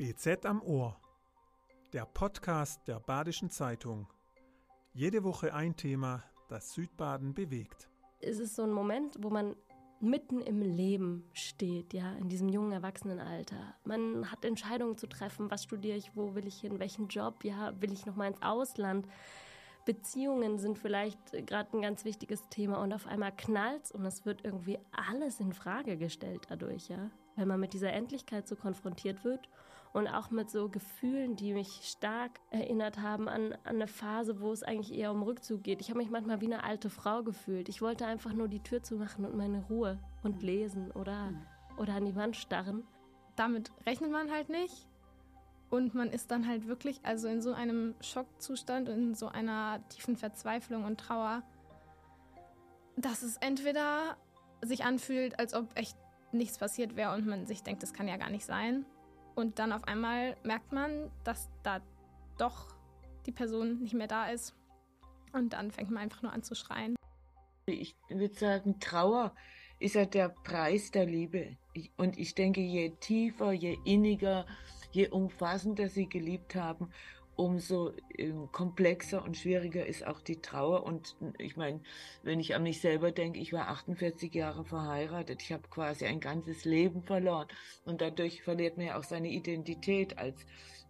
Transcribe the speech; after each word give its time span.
BZ 0.00 0.46
am 0.46 0.62
Ohr. 0.62 0.98
Der 1.92 2.06
Podcast 2.06 2.88
der 2.88 3.00
Badischen 3.00 3.50
Zeitung. 3.50 4.06
Jede 4.94 5.24
Woche 5.24 5.52
ein 5.52 5.76
Thema, 5.76 6.24
das 6.48 6.72
Südbaden 6.72 7.34
bewegt. 7.34 7.90
Es 8.18 8.38
ist 8.38 8.56
so 8.56 8.62
ein 8.62 8.72
Moment, 8.72 9.18
wo 9.20 9.28
man 9.28 9.54
mitten 10.00 10.40
im 10.40 10.62
Leben 10.62 11.28
steht, 11.34 11.92
ja, 11.92 12.14
in 12.14 12.30
diesem 12.30 12.48
jungen 12.48 12.72
Erwachsenenalter. 12.72 13.74
Man 13.84 14.30
hat 14.32 14.46
Entscheidungen 14.46 14.96
zu 14.96 15.06
treffen, 15.06 15.50
was 15.50 15.64
studiere 15.64 15.98
ich, 15.98 16.16
wo 16.16 16.34
will 16.34 16.46
ich 16.46 16.58
hin, 16.58 16.78
welchen 16.78 17.08
Job, 17.08 17.44
ja, 17.44 17.78
will 17.82 17.92
ich 17.92 18.06
noch 18.06 18.16
mal 18.16 18.28
ins 18.28 18.40
Ausland. 18.40 19.06
Beziehungen 19.84 20.58
sind 20.58 20.78
vielleicht 20.78 21.46
gerade 21.46 21.76
ein 21.76 21.82
ganz 21.82 22.06
wichtiges 22.06 22.48
Thema 22.48 22.82
und 22.82 22.94
auf 22.94 23.06
einmal 23.06 23.36
knallt's 23.36 23.92
und 23.92 24.06
es 24.06 24.24
wird 24.24 24.46
irgendwie 24.46 24.78
alles 24.92 25.40
in 25.40 25.52
Frage 25.52 25.98
gestellt 25.98 26.46
dadurch, 26.48 26.88
ja. 26.88 27.10
Wenn 27.36 27.48
man 27.48 27.60
mit 27.60 27.74
dieser 27.74 27.92
Endlichkeit 27.92 28.48
so 28.48 28.56
konfrontiert 28.56 29.24
wird 29.24 29.46
und 29.92 30.06
auch 30.06 30.30
mit 30.30 30.50
so 30.50 30.68
Gefühlen, 30.68 31.34
die 31.34 31.52
mich 31.52 31.80
stark 31.82 32.40
erinnert 32.50 32.98
haben 33.00 33.28
an, 33.28 33.52
an 33.64 33.76
eine 33.76 33.88
Phase, 33.88 34.40
wo 34.40 34.52
es 34.52 34.62
eigentlich 34.62 34.96
eher 34.96 35.10
um 35.10 35.22
Rückzug 35.22 35.64
geht. 35.64 35.80
Ich 35.80 35.90
habe 35.90 35.98
mich 35.98 36.10
manchmal 36.10 36.40
wie 36.40 36.46
eine 36.46 36.62
alte 36.62 36.90
Frau 36.90 37.22
gefühlt. 37.22 37.68
Ich 37.68 37.82
wollte 37.82 38.06
einfach 38.06 38.32
nur 38.32 38.46
die 38.46 38.62
Tür 38.62 38.82
zumachen 38.82 39.24
und 39.24 39.36
meine 39.36 39.64
Ruhe 39.64 39.98
und 40.22 40.42
lesen 40.42 40.92
oder, 40.92 41.32
oder 41.76 41.94
an 41.94 42.06
die 42.06 42.14
Wand 42.14 42.36
starren. 42.36 42.84
Damit 43.34 43.72
rechnet 43.84 44.12
man 44.12 44.30
halt 44.30 44.48
nicht. 44.48 44.86
Und 45.70 45.94
man 45.94 46.10
ist 46.10 46.30
dann 46.30 46.46
halt 46.48 46.66
wirklich 46.66 47.00
also 47.04 47.28
in 47.28 47.40
so 47.40 47.52
einem 47.52 47.94
Schockzustand, 48.00 48.88
in 48.88 49.14
so 49.14 49.28
einer 49.28 49.80
tiefen 49.88 50.16
Verzweiflung 50.16 50.84
und 50.84 50.98
Trauer, 50.98 51.42
dass 52.96 53.22
es 53.22 53.36
entweder 53.38 54.16
sich 54.62 54.84
anfühlt, 54.84 55.38
als 55.38 55.54
ob 55.54 55.76
echt 55.76 55.96
nichts 56.32 56.58
passiert 56.58 56.96
wäre 56.96 57.14
und 57.14 57.26
man 57.26 57.46
sich 57.46 57.62
denkt, 57.62 57.82
das 57.82 57.92
kann 57.92 58.08
ja 58.08 58.16
gar 58.16 58.30
nicht 58.30 58.44
sein. 58.44 58.84
Und 59.34 59.58
dann 59.58 59.72
auf 59.72 59.84
einmal 59.84 60.36
merkt 60.42 60.72
man, 60.72 61.10
dass 61.24 61.48
da 61.62 61.80
doch 62.38 62.74
die 63.26 63.32
Person 63.32 63.80
nicht 63.80 63.94
mehr 63.94 64.08
da 64.08 64.26
ist. 64.26 64.54
Und 65.32 65.52
dann 65.52 65.70
fängt 65.70 65.90
man 65.90 66.02
einfach 66.02 66.22
nur 66.22 66.32
an 66.32 66.42
zu 66.42 66.54
schreien. 66.54 66.96
Ich 67.66 67.94
würde 68.08 68.34
sagen, 68.34 68.80
Trauer 68.80 69.34
ist 69.78 69.94
ja 69.94 70.04
der 70.04 70.28
Preis 70.28 70.90
der 70.90 71.06
Liebe. 71.06 71.56
Und 71.96 72.18
ich 72.18 72.34
denke, 72.34 72.60
je 72.60 72.90
tiefer, 73.00 73.52
je 73.52 73.78
inniger, 73.84 74.46
je 74.92 75.08
umfassender 75.08 75.88
sie 75.88 76.08
geliebt 76.08 76.54
haben, 76.54 76.90
umso 77.40 77.92
ähm, 78.18 78.52
komplexer 78.52 79.24
und 79.24 79.34
schwieriger 79.34 79.86
ist 79.86 80.06
auch 80.06 80.20
die 80.20 80.42
Trauer. 80.42 80.84
Und 80.84 81.16
ich 81.38 81.56
meine, 81.56 81.80
wenn 82.22 82.38
ich 82.38 82.54
an 82.54 82.62
mich 82.62 82.82
selber 82.82 83.12
denke, 83.12 83.40
ich 83.40 83.54
war 83.54 83.68
48 83.68 84.34
Jahre 84.34 84.66
verheiratet, 84.66 85.40
ich 85.42 85.50
habe 85.50 85.66
quasi 85.70 86.04
ein 86.04 86.20
ganzes 86.20 86.66
Leben 86.66 87.02
verloren. 87.02 87.48
Und 87.86 88.02
dadurch 88.02 88.42
verliert 88.42 88.76
man 88.76 88.88
ja 88.88 88.98
auch 88.98 89.04
seine 89.04 89.30
Identität 89.30 90.18
als 90.18 90.44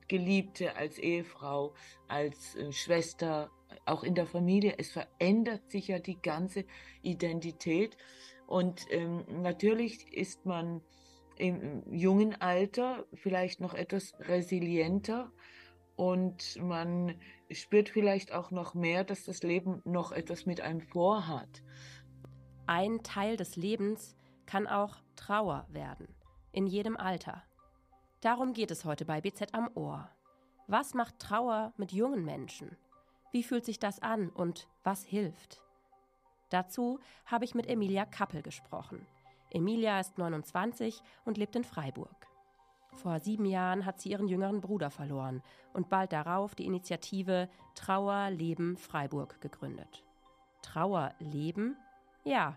Geliebte, 0.09 0.75
als 0.75 0.99
Ehefrau, 0.99 1.73
als 2.09 2.57
äh, 2.57 2.73
Schwester, 2.73 3.53
auch 3.87 4.03
in 4.03 4.17
der 4.17 4.27
Familie. 4.27 4.75
Es 4.77 4.91
verändert 4.91 5.71
sich 5.71 5.87
ja 5.87 6.01
die 6.01 6.21
ganze 6.21 6.65
Identität. 7.03 7.97
Und 8.49 8.87
ähm, 8.91 9.25
natürlich 9.41 10.13
ist 10.13 10.45
man 10.47 10.83
im 11.37 11.85
jungen 11.93 12.35
Alter 12.41 13.07
vielleicht 13.15 13.61
noch 13.61 13.73
etwas 13.73 14.15
resilienter 14.19 15.31
und 16.01 16.57
man 16.63 17.15
spürt 17.51 17.91
vielleicht 17.91 18.33
auch 18.33 18.51
noch 18.51 18.73
mehr, 18.73 19.05
dass 19.05 19.25
das 19.25 19.43
Leben 19.43 19.83
noch 19.85 20.13
etwas 20.13 20.47
mit 20.47 20.63
einem 20.63 20.81
vorhat. 20.81 21.63
Ein 22.67 23.03
Teil 23.03 23.37
des 23.37 23.57
Lebens 23.57 24.17
kann 24.47 24.67
auch 24.67 24.97
Trauer 25.15 25.67
werden, 25.69 26.09
in 26.53 26.67
jedem 26.67 26.97
Alter. 26.97 27.43
Darum 28.23 28.55
geht 28.55 28.71
es 28.71 28.87
heute 28.87 29.05
bei 29.05 29.21
BZ 29.21 29.53
am 29.53 29.69
Ohr. 29.75 30.09
Was 30.69 30.95
macht 30.95 31.19
Trauer 31.19 31.75
mit 31.77 31.93
jungen 31.93 32.25
Menschen? 32.25 32.79
Wie 33.31 33.43
fühlt 33.43 33.67
sich 33.67 33.79
das 33.79 34.01
an 34.01 34.31
und 34.31 34.69
was 34.83 35.05
hilft? 35.05 35.63
Dazu 36.49 36.99
habe 37.27 37.45
ich 37.45 37.55
mit 37.55 37.67
Emilia 37.67 38.07
Kappel 38.07 38.41
gesprochen. 38.41 39.07
Emilia 39.51 40.01
ist 40.01 40.17
29 40.17 41.03
und 41.27 41.37
lebt 41.37 41.57
in 41.57 41.65
Freiburg. 41.65 42.30
Vor 42.93 43.21
sieben 43.21 43.47
Jahren 43.47 43.87
hat 43.87 44.01
sie 44.01 44.11
ihren 44.11 44.29
jüngeren 44.29 44.61
Bruder 44.61 44.91
verloren 44.91 45.43
und 45.73 45.89
bald 45.89 46.13
darauf 46.13 46.55
die 46.55 46.67
Initiative 46.67 47.49
Trauer 47.75 48.31
Leben 48.31 48.77
Freiburg 48.77 49.41
gegründet. 49.41 50.05
Trauer 50.63 51.15
leben? 51.19 51.77
Ja. 52.25 52.57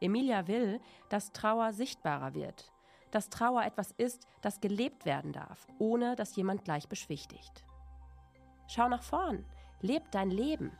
Emilia 0.00 0.46
will, 0.46 0.80
dass 1.08 1.32
Trauer 1.32 1.72
sichtbarer 1.72 2.34
wird, 2.34 2.70
dass 3.10 3.30
Trauer 3.30 3.64
etwas 3.64 3.92
ist, 3.92 4.26
das 4.42 4.60
gelebt 4.60 5.06
werden 5.06 5.32
darf, 5.32 5.66
ohne 5.78 6.16
dass 6.16 6.36
jemand 6.36 6.64
gleich 6.64 6.88
beschwichtigt. 6.88 7.64
Schau 8.68 8.88
nach 8.88 9.02
vorn, 9.02 9.44
leb 9.80 10.10
dein 10.10 10.30
Leben. 10.30 10.72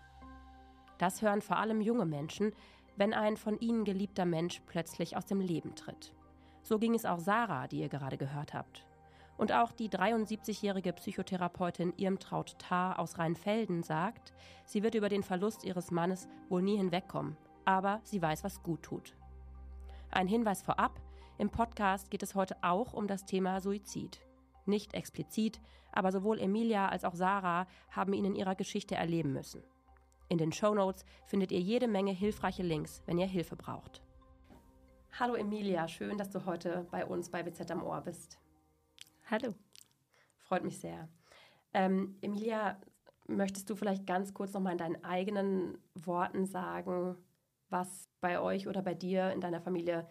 Das 0.98 1.22
hören 1.22 1.40
vor 1.40 1.56
allem 1.56 1.80
junge 1.80 2.04
Menschen, 2.06 2.52
wenn 2.96 3.14
ein 3.14 3.36
von 3.36 3.58
ihnen 3.58 3.84
geliebter 3.84 4.24
Mensch 4.24 4.60
plötzlich 4.66 5.16
aus 5.16 5.26
dem 5.26 5.40
Leben 5.40 5.74
tritt. 5.74 6.12
So 6.66 6.80
ging 6.80 6.96
es 6.96 7.04
auch 7.04 7.20
Sarah, 7.20 7.68
die 7.68 7.78
ihr 7.78 7.88
gerade 7.88 8.16
gehört 8.16 8.52
habt. 8.52 8.84
Und 9.36 9.52
auch 9.52 9.70
die 9.70 9.88
73-jährige 9.88 10.92
Psychotherapeutin 10.94 11.92
Irmtraut 11.96 12.58
Tarr 12.58 12.98
aus 12.98 13.18
Rheinfelden 13.18 13.84
sagt, 13.84 14.32
sie 14.64 14.82
wird 14.82 14.96
über 14.96 15.08
den 15.08 15.22
Verlust 15.22 15.62
ihres 15.62 15.92
Mannes 15.92 16.26
wohl 16.48 16.62
nie 16.62 16.76
hinwegkommen, 16.76 17.36
aber 17.64 18.00
sie 18.02 18.20
weiß, 18.20 18.42
was 18.42 18.64
gut 18.64 18.82
tut. 18.82 19.14
Ein 20.10 20.26
Hinweis 20.26 20.60
vorab, 20.60 21.00
im 21.38 21.50
Podcast 21.50 22.10
geht 22.10 22.24
es 22.24 22.34
heute 22.34 22.56
auch 22.62 22.94
um 22.94 23.06
das 23.06 23.26
Thema 23.26 23.60
Suizid. 23.60 24.18
Nicht 24.64 24.92
explizit, 24.94 25.60
aber 25.92 26.10
sowohl 26.10 26.40
Emilia 26.40 26.88
als 26.88 27.04
auch 27.04 27.14
Sarah 27.14 27.68
haben 27.92 28.12
ihn 28.12 28.24
in 28.24 28.34
ihrer 28.34 28.56
Geschichte 28.56 28.96
erleben 28.96 29.32
müssen. 29.32 29.62
In 30.28 30.38
den 30.38 30.50
Show 30.50 30.74
Notes 30.74 31.04
findet 31.26 31.52
ihr 31.52 31.60
jede 31.60 31.86
Menge 31.86 32.10
hilfreiche 32.10 32.64
Links, 32.64 33.04
wenn 33.06 33.18
ihr 33.18 33.28
Hilfe 33.28 33.54
braucht. 33.54 34.02
Hallo 35.18 35.34
Emilia, 35.34 35.88
schön, 35.88 36.18
dass 36.18 36.28
du 36.28 36.44
heute 36.44 36.86
bei 36.90 37.06
uns 37.06 37.30
bei 37.30 37.42
BZ 37.42 37.70
am 37.70 37.82
Ohr 37.82 38.02
bist. 38.02 38.38
Hallo. 39.30 39.54
Freut 40.36 40.62
mich 40.62 40.78
sehr. 40.78 41.08
Ähm, 41.72 42.18
Emilia, 42.20 42.78
möchtest 43.26 43.70
du 43.70 43.76
vielleicht 43.76 44.06
ganz 44.06 44.34
kurz 44.34 44.52
nochmal 44.52 44.72
in 44.72 44.78
deinen 44.78 45.02
eigenen 45.04 45.78
Worten 45.94 46.44
sagen, 46.44 47.16
was 47.70 48.10
bei 48.20 48.38
euch 48.38 48.68
oder 48.68 48.82
bei 48.82 48.92
dir 48.92 49.32
in 49.32 49.40
deiner 49.40 49.62
Familie 49.62 50.06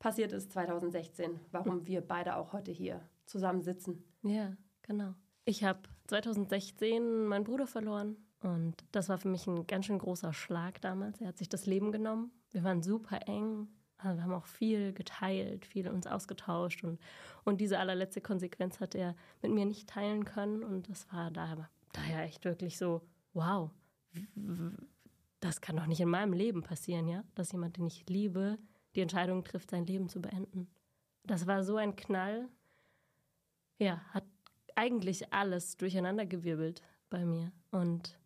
passiert 0.00 0.32
ist 0.32 0.50
2016, 0.50 1.38
warum 1.52 1.86
wir 1.86 2.00
beide 2.00 2.34
auch 2.34 2.52
heute 2.52 2.72
hier 2.72 3.08
zusammen 3.26 3.62
sitzen? 3.62 4.02
Ja, 4.22 4.56
genau. 4.82 5.14
Ich 5.44 5.62
habe 5.62 5.82
2016 6.08 7.24
meinen 7.26 7.44
Bruder 7.44 7.68
verloren 7.68 8.16
und 8.42 8.74
das 8.90 9.08
war 9.08 9.18
für 9.18 9.28
mich 9.28 9.46
ein 9.46 9.68
ganz 9.68 9.86
schön 9.86 10.00
großer 10.00 10.32
Schlag 10.32 10.80
damals. 10.80 11.20
Er 11.20 11.28
hat 11.28 11.38
sich 11.38 11.48
das 11.48 11.66
Leben 11.66 11.92
genommen. 11.92 12.32
Wir 12.50 12.64
waren 12.64 12.82
super 12.82 13.28
eng. 13.28 13.68
Also 14.02 14.18
wir 14.18 14.24
haben 14.24 14.34
auch 14.34 14.46
viel 14.46 14.92
geteilt, 14.92 15.66
viel 15.66 15.88
uns 15.88 16.06
ausgetauscht 16.06 16.84
und, 16.84 17.00
und 17.44 17.60
diese 17.60 17.78
allerletzte 17.78 18.20
Konsequenz 18.20 18.80
hat 18.80 18.94
er 18.94 19.14
mit 19.42 19.52
mir 19.52 19.66
nicht 19.66 19.88
teilen 19.88 20.24
können. 20.24 20.62
Und 20.62 20.88
das 20.88 21.12
war 21.12 21.30
daher, 21.30 21.68
daher 21.92 22.22
echt 22.22 22.44
wirklich 22.44 22.78
so, 22.78 23.02
wow, 23.32 23.70
das 25.40 25.60
kann 25.60 25.76
doch 25.76 25.86
nicht 25.86 26.00
in 26.00 26.08
meinem 26.08 26.32
Leben 26.32 26.62
passieren, 26.62 27.08
ja? 27.08 27.24
Dass 27.34 27.52
jemand, 27.52 27.76
den 27.76 27.86
ich 27.86 28.08
liebe, 28.08 28.58
die 28.94 29.00
Entscheidung 29.00 29.44
trifft, 29.44 29.70
sein 29.70 29.86
Leben 29.86 30.08
zu 30.08 30.20
beenden. 30.20 30.68
Das 31.24 31.46
war 31.46 31.62
so 31.62 31.76
ein 31.76 31.96
Knall. 31.96 32.48
Ja, 33.78 34.00
hat 34.10 34.24
eigentlich 34.74 35.32
alles 35.32 35.76
durcheinandergewirbelt 35.76 36.82
bei 37.08 37.24
mir. 37.24 37.52
Und 37.70 38.18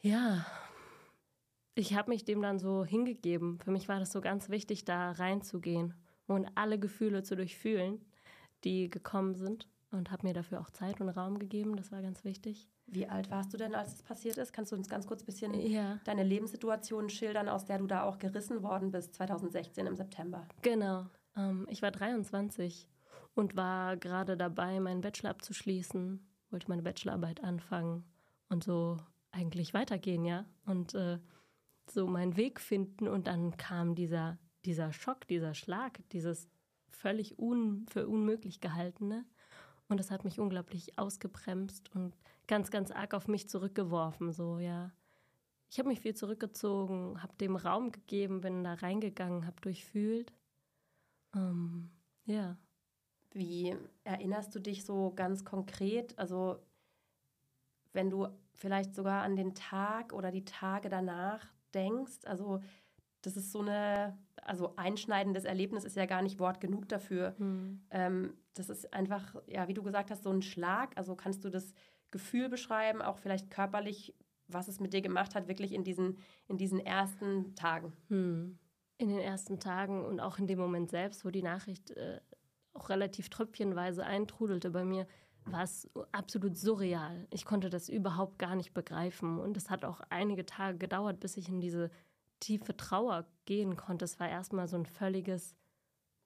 ja, 0.00 0.46
ich 1.76 1.94
habe 1.94 2.10
mich 2.10 2.24
dem 2.24 2.42
dann 2.42 2.58
so 2.58 2.84
hingegeben. 2.84 3.60
Für 3.60 3.70
mich 3.70 3.88
war 3.88 4.00
das 4.00 4.10
so 4.10 4.20
ganz 4.20 4.48
wichtig, 4.48 4.84
da 4.84 5.12
reinzugehen 5.12 5.94
und 6.26 6.48
alle 6.54 6.78
Gefühle 6.78 7.22
zu 7.22 7.36
durchfühlen, 7.36 8.04
die 8.64 8.90
gekommen 8.90 9.34
sind. 9.34 9.68
Und 9.92 10.10
habe 10.10 10.26
mir 10.26 10.34
dafür 10.34 10.60
auch 10.60 10.70
Zeit 10.70 11.00
und 11.00 11.08
Raum 11.08 11.38
gegeben. 11.38 11.76
Das 11.76 11.92
war 11.92 12.02
ganz 12.02 12.24
wichtig. 12.24 12.68
Wie 12.86 13.06
alt 13.06 13.30
warst 13.30 13.52
du 13.52 13.56
denn, 13.56 13.74
als 13.74 13.94
es 13.94 14.02
passiert 14.02 14.36
ist? 14.36 14.52
Kannst 14.52 14.72
du 14.72 14.76
uns 14.76 14.88
ganz 14.88 15.06
kurz 15.06 15.22
ein 15.22 15.26
bisschen 15.26 15.54
ja. 15.54 16.00
deine 16.04 16.24
Lebenssituation 16.24 17.08
schildern, 17.08 17.48
aus 17.48 17.66
der 17.66 17.78
du 17.78 17.86
da 17.86 18.02
auch 18.02 18.18
gerissen 18.18 18.62
worden 18.62 18.90
bist, 18.90 19.14
2016 19.14 19.86
im 19.86 19.94
September? 19.94 20.46
Genau. 20.62 21.06
Ähm, 21.36 21.66
ich 21.70 21.82
war 21.82 21.92
23 21.92 22.88
und 23.34 23.56
war 23.56 23.96
gerade 23.96 24.36
dabei, 24.36 24.80
meinen 24.80 25.02
Bachelor 25.02 25.30
abzuschließen, 25.30 26.20
wollte 26.50 26.68
meine 26.68 26.82
Bachelorarbeit 26.82 27.44
anfangen 27.44 28.04
und 28.48 28.64
so 28.64 28.96
eigentlich 29.30 29.72
weitergehen, 29.72 30.24
ja. 30.24 30.46
Und 30.64 30.94
äh, 30.94 31.18
so 31.90 32.06
meinen 32.06 32.36
Weg 32.36 32.60
finden 32.60 33.08
und 33.08 33.26
dann 33.26 33.56
kam 33.56 33.94
dieser, 33.94 34.38
dieser 34.64 34.92
Schock, 34.92 35.26
dieser 35.28 35.54
Schlag, 35.54 36.00
dieses 36.10 36.48
völlig 36.88 37.38
un, 37.38 37.86
für 37.88 38.08
unmöglich 38.08 38.60
gehaltene. 38.60 39.24
Und 39.88 40.00
das 40.00 40.10
hat 40.10 40.24
mich 40.24 40.40
unglaublich 40.40 40.98
ausgebremst 40.98 41.94
und 41.94 42.16
ganz, 42.48 42.70
ganz 42.70 42.90
arg 42.90 43.14
auf 43.14 43.28
mich 43.28 43.48
zurückgeworfen, 43.48 44.32
so, 44.32 44.58
ja. 44.58 44.92
Ich 45.68 45.78
habe 45.78 45.88
mich 45.88 46.00
viel 46.00 46.14
zurückgezogen, 46.14 47.22
habe 47.22 47.34
dem 47.40 47.56
Raum 47.56 47.90
gegeben, 47.90 48.40
bin 48.40 48.62
da 48.62 48.74
reingegangen, 48.74 49.46
habe 49.46 49.60
durchfühlt. 49.60 50.32
Ähm, 51.34 51.90
ja. 52.24 52.56
Wie 53.32 53.76
erinnerst 54.04 54.54
du 54.54 54.60
dich 54.60 54.84
so 54.84 55.12
ganz 55.14 55.44
konkret? 55.44 56.16
Also 56.18 56.60
wenn 57.92 58.10
du 58.10 58.28
vielleicht 58.52 58.94
sogar 58.94 59.22
an 59.22 59.36
den 59.36 59.54
Tag 59.54 60.12
oder 60.12 60.30
die 60.30 60.44
Tage 60.44 60.88
danach 60.88 61.46
denkst, 61.76 62.24
also 62.24 62.60
das 63.22 63.36
ist 63.36 63.52
so 63.52 63.60
eine, 63.60 64.16
also 64.42 64.74
einschneidendes 64.76 65.44
Erlebnis 65.44 65.84
ist 65.84 65.96
ja 65.96 66.06
gar 66.06 66.22
nicht 66.22 66.38
Wort 66.38 66.60
genug 66.60 66.88
dafür. 66.88 67.34
Mhm. 67.38 67.82
Ähm, 67.90 68.34
das 68.54 68.68
ist 68.68 68.92
einfach, 68.94 69.34
ja, 69.46 69.68
wie 69.68 69.74
du 69.74 69.82
gesagt 69.82 70.10
hast, 70.10 70.22
so 70.22 70.30
ein 70.30 70.42
Schlag. 70.42 70.96
Also 70.96 71.16
kannst 71.16 71.44
du 71.44 71.50
das 71.50 71.74
Gefühl 72.10 72.48
beschreiben, 72.48 73.02
auch 73.02 73.18
vielleicht 73.18 73.50
körperlich, 73.50 74.14
was 74.48 74.68
es 74.68 74.80
mit 74.80 74.92
dir 74.92 75.02
gemacht 75.02 75.34
hat, 75.34 75.48
wirklich 75.48 75.72
in 75.72 75.82
diesen, 75.82 76.18
in 76.46 76.56
diesen 76.56 76.78
ersten 76.78 77.54
Tagen? 77.56 77.92
Mhm. 78.08 78.58
In 78.98 79.08
den 79.08 79.18
ersten 79.18 79.58
Tagen 79.58 80.04
und 80.04 80.20
auch 80.20 80.38
in 80.38 80.46
dem 80.46 80.58
Moment 80.58 80.90
selbst, 80.90 81.24
wo 81.24 81.30
die 81.30 81.42
Nachricht 81.42 81.90
äh, 81.90 82.20
auch 82.72 82.88
relativ 82.88 83.28
tröpfchenweise 83.28 84.04
eintrudelte 84.04 84.70
bei 84.70 84.84
mir, 84.84 85.06
war 85.46 85.62
es 85.62 85.88
absolut 86.12 86.56
surreal. 86.56 87.26
Ich 87.30 87.44
konnte 87.44 87.70
das 87.70 87.88
überhaupt 87.88 88.38
gar 88.38 88.56
nicht 88.56 88.74
begreifen. 88.74 89.38
Und 89.38 89.56
es 89.56 89.70
hat 89.70 89.84
auch 89.84 90.00
einige 90.10 90.44
Tage 90.44 90.78
gedauert, 90.78 91.20
bis 91.20 91.36
ich 91.36 91.48
in 91.48 91.60
diese 91.60 91.90
tiefe 92.40 92.76
Trauer 92.76 93.26
gehen 93.44 93.76
konnte. 93.76 94.04
Es 94.04 94.20
war 94.20 94.28
erstmal 94.28 94.68
so 94.68 94.76
ein 94.76 94.86
völliges, 94.86 95.54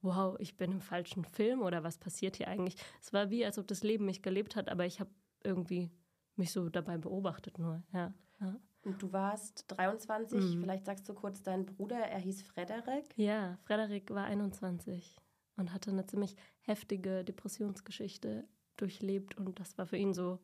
wow, 0.03 0.37
ich 0.39 0.57
bin 0.57 0.73
im 0.73 0.81
falschen 0.81 1.25
Film 1.25 1.63
oder 1.63 1.85
was 1.85 1.99
passiert 1.99 2.37
hier 2.37 2.49
eigentlich? 2.49 2.77
Es 3.01 3.13
war 3.13 3.31
wie, 3.31 3.45
als 3.45 3.59
ob 3.59 3.69
das 3.69 3.83
Leben 3.83 4.07
mich 4.07 4.23
gelebt 4.23 4.57
hat, 4.57 4.69
aber 4.69 4.87
ich 4.87 5.01
habe 5.01 5.11
irgendwie 5.45 5.91
mich 6.37 6.53
so 6.53 6.69
dabei 6.69 6.99
beobachtet 6.99 7.59
nur. 7.59 7.83
Ja, 7.93 8.13
ja. 8.41 8.57
Und 8.83 9.03
du 9.03 9.13
warst 9.13 9.67
23, 9.69 10.41
mhm. 10.41 10.61
vielleicht 10.63 10.87
sagst 10.87 11.07
du 11.07 11.13
kurz 11.13 11.43
deinen 11.43 11.67
Bruder, 11.67 11.99
er 11.99 12.19
hieß 12.19 12.43
Frederik. 12.43 13.05
Ja, 13.17 13.59
Frederik 13.65 14.11
war 14.11 14.25
21 14.25 15.17
und 15.57 15.75
hatte 15.75 15.91
eine 15.91 16.07
ziemlich 16.07 16.35
heftige 16.63 17.23
Depressionsgeschichte 17.23 18.49
durchlebt 18.81 19.37
und 19.37 19.59
das 19.61 19.77
war 19.79 19.87
für 19.87 19.97
ihn 19.97 20.13
so 20.13 20.39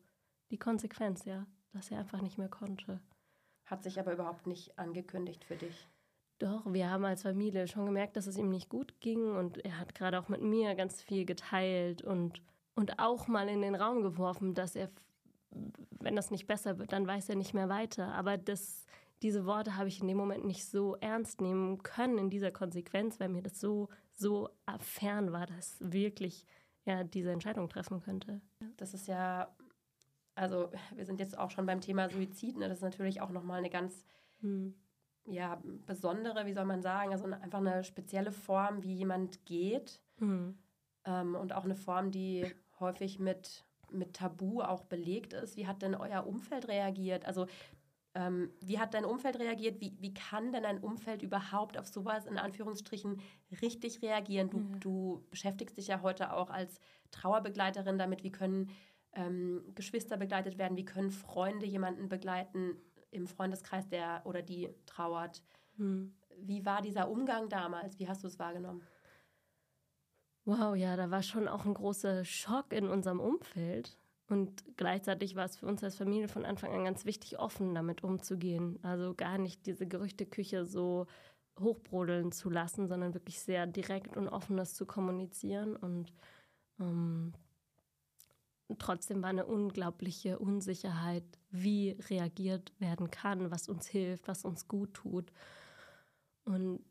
die 0.51 0.57
Konsequenz, 0.57 1.25
ja, 1.25 1.45
dass 1.73 1.91
er 1.91 1.99
einfach 1.99 2.21
nicht 2.21 2.37
mehr 2.37 2.49
konnte. 2.49 2.99
Hat 3.65 3.83
sich 3.83 3.99
aber 3.99 4.13
überhaupt 4.13 4.47
nicht 4.47 4.77
angekündigt 4.79 5.43
für 5.43 5.55
dich. 5.55 5.87
Doch, 6.39 6.71
wir 6.71 6.89
haben 6.89 7.03
als 7.03 7.23
Familie 7.23 7.67
schon 7.67 7.85
gemerkt, 7.85 8.15
dass 8.15 8.27
es 8.27 8.37
ihm 8.37 8.49
nicht 8.49 8.69
gut 8.69 8.99
ging 9.01 9.35
und 9.35 9.63
er 9.65 9.79
hat 9.79 9.95
gerade 9.95 10.19
auch 10.19 10.29
mit 10.29 10.41
mir 10.41 10.75
ganz 10.75 11.01
viel 11.01 11.25
geteilt 11.25 12.03
und, 12.03 12.41
und 12.75 12.99
auch 12.99 13.27
mal 13.27 13.49
in 13.49 13.61
den 13.61 13.75
Raum 13.75 14.03
geworfen, 14.03 14.53
dass 14.53 14.75
er, 14.75 14.89
wenn 15.99 16.15
das 16.15 16.29
nicht 16.29 16.45
besser 16.45 16.77
wird, 16.77 16.93
dann 16.93 17.07
weiß 17.07 17.29
er 17.29 17.35
nicht 17.35 17.55
mehr 17.55 17.69
weiter. 17.69 18.13
Aber 18.13 18.37
das, 18.37 18.85
diese 19.23 19.47
Worte 19.47 19.77
habe 19.77 19.87
ich 19.87 19.99
in 19.99 20.07
dem 20.07 20.17
Moment 20.17 20.45
nicht 20.45 20.65
so 20.65 20.95
ernst 20.97 21.41
nehmen 21.41 21.81
können 21.81 22.19
in 22.19 22.29
dieser 22.29 22.51
Konsequenz, 22.51 23.19
weil 23.19 23.29
mir 23.29 23.41
das 23.41 23.59
so, 23.59 23.89
so 24.11 24.49
fern 24.79 25.31
war, 25.31 25.47
dass 25.47 25.77
wirklich 25.79 26.45
er 26.87 27.03
diese 27.03 27.31
Entscheidung 27.31 27.69
treffen 27.69 28.01
könnte. 28.01 28.41
Das 28.77 28.93
ist 28.93 29.07
ja 29.07 29.53
also 30.37 30.69
wir 30.95 31.05
sind 31.05 31.19
jetzt 31.19 31.37
auch 31.37 31.49
schon 31.49 31.65
beim 31.65 31.81
Thema 31.81 32.09
Suizid, 32.09 32.57
ne? 32.57 32.69
das 32.69 32.77
ist 32.77 32.83
natürlich 32.83 33.21
auch 33.21 33.31
nochmal 33.31 33.57
eine 33.57 33.71
ganz 33.71 34.05
hm. 34.41 34.75
ja, 35.25 35.59
besondere, 35.87 36.45
wie 36.45 36.53
soll 36.53 36.65
man 36.65 36.83
sagen, 36.83 37.11
also 37.11 37.25
einfach 37.25 37.57
eine 37.57 37.83
spezielle 37.83 38.31
Form, 38.31 38.83
wie 38.83 38.93
jemand 38.93 39.45
geht 39.45 39.99
hm. 40.19 40.55
ähm, 41.05 41.35
und 41.35 41.53
auch 41.53 41.65
eine 41.65 41.75
Form, 41.75 42.11
die 42.11 42.45
häufig 42.79 43.17
mit, 43.17 43.65
mit 43.91 44.13
Tabu 44.13 44.61
auch 44.61 44.83
belegt 44.83 45.33
ist. 45.33 45.57
Wie 45.57 45.65
hat 45.65 45.81
denn 45.81 45.95
euer 45.95 46.27
Umfeld 46.27 46.67
reagiert? 46.67 47.25
Also 47.25 47.47
ähm, 48.17 48.49
wie 48.61 48.79
hat 48.79 48.95
dein 48.95 49.05
Umfeld 49.05 49.37
reagiert? 49.37 49.79
Wie, 49.79 49.95
wie 49.99 50.13
kann 50.13 50.51
denn 50.51 50.65
ein 50.65 50.79
Umfeld 50.79 51.21
überhaupt 51.21 51.77
auf 51.77 51.87
sowas 51.87 52.25
in 52.25 52.39
Anführungsstrichen 52.39 53.21
richtig 53.61 54.01
reagieren? 54.01 54.49
Du, 54.49 54.57
ja. 54.57 54.77
du 54.79 55.27
beschäftigst 55.29 55.77
dich 55.77 55.87
ja 55.87 56.01
heute 56.01 56.33
auch 56.33 56.49
als 56.49 56.79
Trauerbegleiterin 57.11 57.99
damit, 57.99 58.23
wie 58.23 58.31
können 58.31 58.71
ähm, 59.13 59.71
Geschwister 59.75 60.17
begleitet 60.17 60.57
werden, 60.57 60.77
wie 60.77 60.85
können 60.85 61.11
Freunde 61.11 61.67
jemanden 61.67 62.09
begleiten 62.09 62.77
im 63.11 63.27
Freundeskreis, 63.27 63.87
der 63.87 64.23
oder 64.25 64.41
die 64.41 64.73
trauert. 64.87 65.43
Hm. 65.77 66.15
Wie 66.39 66.65
war 66.65 66.81
dieser 66.81 67.09
Umgang 67.09 67.49
damals? 67.49 67.99
Wie 67.99 68.07
hast 68.07 68.23
du 68.23 68.27
es 68.27 68.39
wahrgenommen? 68.39 68.81
Wow, 70.45 70.75
ja, 70.75 70.95
da 70.95 71.11
war 71.11 71.21
schon 71.21 71.47
auch 71.47 71.65
ein 71.65 71.75
großer 71.75 72.25
Schock 72.25 72.73
in 72.73 72.87
unserem 72.87 73.19
Umfeld. 73.19 73.95
Und 74.29 74.63
gleichzeitig 74.75 75.35
war 75.35 75.45
es 75.45 75.57
für 75.57 75.67
uns 75.67 75.83
als 75.83 75.95
Familie 75.95 76.27
von 76.27 76.45
Anfang 76.45 76.73
an 76.73 76.83
ganz 76.83 77.05
wichtig, 77.05 77.39
offen 77.39 77.73
damit 77.73 78.03
umzugehen. 78.03 78.77
Also 78.83 79.13
gar 79.13 79.37
nicht 79.37 79.65
diese 79.65 79.87
Gerüchteküche 79.87 80.65
so 80.65 81.07
hochbrodeln 81.59 82.31
zu 82.31 82.49
lassen, 82.49 82.87
sondern 82.87 83.13
wirklich 83.13 83.39
sehr 83.39 83.65
direkt 83.67 84.17
und 84.17 84.27
offen 84.27 84.57
das 84.57 84.73
zu 84.73 84.85
kommunizieren. 84.85 85.75
Und 85.77 86.13
ähm, 86.79 87.33
trotzdem 88.77 89.21
war 89.21 89.29
eine 89.29 89.45
unglaubliche 89.45 90.39
Unsicherheit, 90.39 91.23
wie 91.49 91.91
reagiert 92.09 92.73
werden 92.79 93.09
kann, 93.09 93.49
was 93.49 93.69
uns 93.69 93.87
hilft, 93.87 94.27
was 94.27 94.43
uns 94.43 94.67
gut 94.67 94.93
tut. 94.93 95.31
Und 96.43 96.83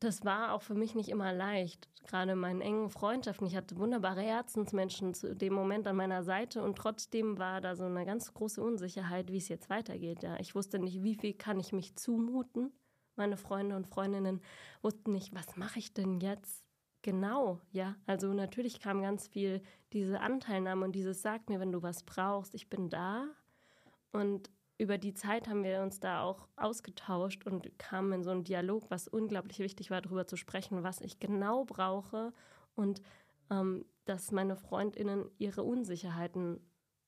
das 0.00 0.24
war 0.24 0.52
auch 0.52 0.62
für 0.62 0.74
mich 0.74 0.94
nicht 0.94 1.08
immer 1.08 1.32
leicht. 1.32 1.88
Gerade 2.06 2.32
in 2.32 2.38
meinen 2.38 2.60
engen 2.60 2.90
Freundschaften. 2.90 3.46
Ich 3.46 3.56
hatte 3.56 3.76
wunderbare 3.78 4.20
Herzensmenschen 4.20 5.14
zu 5.14 5.34
dem 5.34 5.54
Moment 5.54 5.86
an 5.86 5.96
meiner 5.96 6.22
Seite 6.22 6.62
und 6.62 6.76
trotzdem 6.76 7.38
war 7.38 7.60
da 7.60 7.74
so 7.74 7.84
eine 7.84 8.04
ganz 8.04 8.32
große 8.32 8.62
Unsicherheit, 8.62 9.32
wie 9.32 9.38
es 9.38 9.48
jetzt 9.48 9.70
weitergeht. 9.70 10.22
Ja, 10.22 10.38
ich 10.38 10.54
wusste 10.54 10.78
nicht, 10.78 11.02
wie 11.02 11.16
viel 11.16 11.34
kann 11.34 11.58
ich 11.58 11.72
mich 11.72 11.96
zumuten. 11.96 12.72
Meine 13.16 13.36
Freunde 13.36 13.76
und 13.76 13.86
Freundinnen 13.86 14.40
wussten 14.82 15.12
nicht, 15.12 15.34
was 15.34 15.56
mache 15.56 15.78
ich 15.78 15.94
denn 15.94 16.20
jetzt? 16.20 16.64
Genau, 17.02 17.60
ja. 17.72 17.96
Also 18.06 18.32
natürlich 18.34 18.80
kam 18.80 19.00
ganz 19.00 19.26
viel 19.26 19.62
diese 19.92 20.20
Anteilnahme 20.20 20.84
und 20.84 20.92
dieses 20.92 21.22
Sag 21.22 21.48
mir, 21.48 21.58
wenn 21.58 21.72
du 21.72 21.82
was 21.82 22.02
brauchst, 22.02 22.54
ich 22.54 22.68
bin 22.68 22.90
da. 22.90 23.26
Und 24.12 24.50
über 24.78 24.98
die 24.98 25.14
Zeit 25.14 25.48
haben 25.48 25.64
wir 25.64 25.82
uns 25.82 26.00
da 26.00 26.22
auch 26.22 26.48
ausgetauscht 26.56 27.46
und 27.46 27.78
kamen 27.78 28.12
in 28.12 28.22
so 28.22 28.30
einen 28.30 28.44
Dialog, 28.44 28.90
was 28.90 29.08
unglaublich 29.08 29.58
wichtig 29.58 29.90
war, 29.90 30.02
darüber 30.02 30.26
zu 30.26 30.36
sprechen, 30.36 30.82
was 30.82 31.00
ich 31.00 31.18
genau 31.18 31.64
brauche 31.64 32.32
und 32.74 33.00
ähm, 33.50 33.86
dass 34.04 34.32
meine 34.32 34.56
Freundinnen 34.56 35.30
ihre 35.38 35.62
Unsicherheiten 35.62 36.60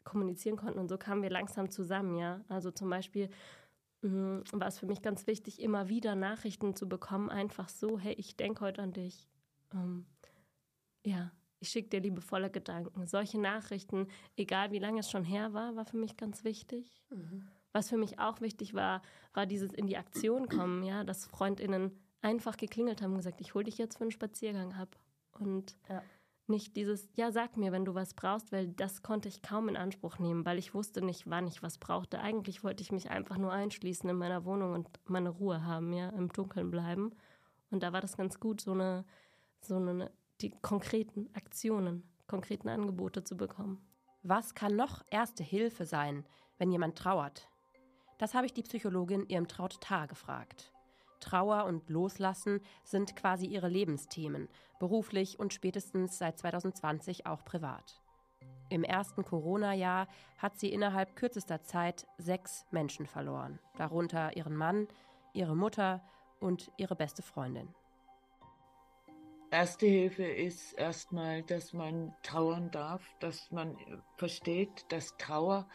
kommunizieren 0.05 0.57
konnten. 0.57 0.79
Und 0.79 0.89
so 0.89 0.97
kamen 0.97 1.23
wir 1.23 1.31
langsam 1.31 1.71
zusammen, 1.71 2.17
ja. 2.17 2.41
Also 2.49 2.71
zum 2.71 2.89
Beispiel 2.89 3.29
mh, 4.03 4.43
war 4.53 4.69
es 4.69 4.79
für 4.79 4.87
mich 4.87 5.03
ganz 5.03 5.27
wichtig, 5.27 5.61
immer 5.61 5.89
wieder 5.89 6.15
Nachrichten 6.15 6.75
zu 6.75 6.89
bekommen, 6.89 7.29
einfach 7.31 7.69
so, 7.69 7.99
hey, 7.99 8.15
ich 8.15 8.37
denke 8.37 8.65
heute 8.65 8.83
an 8.83 8.93
dich 8.93 9.29
ähm, 9.73 10.07
ja, 11.05 11.33
ich 11.61 11.71
schicke 11.71 11.89
dir 11.89 12.01
liebevolle 12.01 12.51
Gedanken. 12.51 13.07
Solche 13.07 13.39
Nachrichten, 13.39 14.09
egal 14.37 14.71
wie 14.71 14.79
lange 14.79 15.01
es 15.01 15.11
schon 15.11 15.25
her 15.25 15.53
war, 15.53 15.75
war 15.77 15.85
für 15.85 15.97
mich 15.97 16.17
ganz 16.17 16.45
wichtig. 16.45 17.03
Mhm. 17.11 17.49
Was 17.79 17.91
für 17.91 17.97
mich 17.97 18.19
auch 18.19 18.41
wichtig 18.41 18.75
war, 18.75 19.03
war 19.35 19.47
dieses 19.47 19.73
in 19.73 19.87
die 19.87 19.97
Aktion 19.97 20.49
kommen, 20.49 20.83
ja, 20.83 21.05
dass 21.05 21.27
Freundinnen 21.27 21.93
einfach 22.23 22.57
geklingelt 22.57 23.03
haben 23.03 23.13
und 23.13 23.19
gesagt, 23.19 23.41
ich 23.41 23.55
hole 23.55 23.67
dich 23.67 23.79
jetzt 23.79 23.99
für 23.99 24.03
einen 24.03 24.11
Spaziergang 24.11 24.75
ab. 24.75 24.97
Und 25.39 25.77
ja. 25.89 26.03
nicht 26.49 26.75
dieses, 26.75 27.09
ja, 27.15 27.31
sag 27.31 27.57
mir, 27.57 27.71
wenn 27.71 27.85
du 27.85 27.95
was 27.95 28.15
brauchst, 28.15 28.51
weil 28.51 28.67
das 28.67 29.03
konnte 29.03 29.29
ich 29.29 29.43
kaum 29.43 29.69
in 29.69 29.77
Anspruch 29.77 30.19
nehmen, 30.19 30.45
weil 30.45 30.59
ich 30.59 30.75
wusste 30.75 31.03
nicht, 31.03 31.31
wann 31.31 31.47
ich 31.47 31.63
was 31.63 31.79
brauchte. 31.79 32.19
Eigentlich 32.19 32.65
wollte 32.65 32.83
ich 32.83 32.91
mich 32.91 33.11
einfach 33.11 33.39
nur 33.39 33.53
einschließen 33.53 34.11
in 34.11 34.17
meiner 34.17 34.45
Wohnung 34.45 34.73
und 34.73 34.89
meine 35.05 35.29
Ruhe 35.29 35.63
haben, 35.63 35.93
ja, 35.93 36.09
im 36.09 36.33
Dunkeln 36.33 36.73
bleiben. 36.73 37.13
Und 37.71 37.85
da 37.85 37.93
war 37.93 38.01
das 38.01 38.17
ganz 38.17 38.41
gut, 38.41 38.61
so 38.61 38.73
eine 38.73 39.05
sondern 39.61 40.11
die 40.41 40.51
konkreten 40.51 41.31
Aktionen, 41.35 42.03
konkreten 42.27 42.69
Angebote 42.69 43.23
zu 43.23 43.37
bekommen. 43.37 43.81
Was 44.25 44.57
kann 44.57 44.75
noch 44.75 45.05
erste 45.11 45.45
Hilfe 45.45 45.85
sein, 45.85 46.27
wenn 46.59 46.73
jemand 46.73 46.99
trauert? 46.99 47.49
Das 48.19 48.35
habe 48.35 48.47
ich 48.47 48.53
die 48.53 48.63
Psychologin 48.63 49.27
Irmtraut 49.27 49.81
Tar 49.81 50.09
gefragt. 50.09 50.73
Trauer 51.21 51.65
und 51.65 51.89
Loslassen 51.89 52.61
sind 52.85 53.17
quasi 53.17 53.47
ihre 53.47 53.69
Lebensthemen, 53.69 54.49
beruflich 54.79 55.39
und 55.39 55.53
spätestens 55.53 56.19
seit 56.19 56.39
2020 56.39 57.27
auch 57.27 57.45
privat. 57.45 58.01
Im 58.71 58.85
ersten 58.85 59.25
Corona-Jahr 59.25 60.09
hat 60.37 60.59
sie 60.59 60.71
innerhalb 60.73 61.17
kürzester 61.17 61.63
Zeit 61.63 62.07
sechs 62.19 62.67
Menschen 62.71 63.07
verloren, 63.07 63.59
darunter 63.77 64.37
ihren 64.37 64.57
Mann, 64.57 64.89
ihre 65.33 65.57
Mutter 65.57 66.03
und 66.41 66.71
ihre 66.77 66.95
beste 66.95 67.23
Freundin. 67.23 67.75
Erste 69.51 69.87
Hilfe 69.87 70.25
ist 70.25 70.75
erstmal, 70.75 71.43
dass 71.43 71.73
man 71.73 72.15
trauern 72.23 72.71
darf, 72.71 73.03
dass 73.19 73.51
man 73.51 73.79
versteht, 74.17 74.85
dass 74.91 75.17
Trauer 75.17 75.67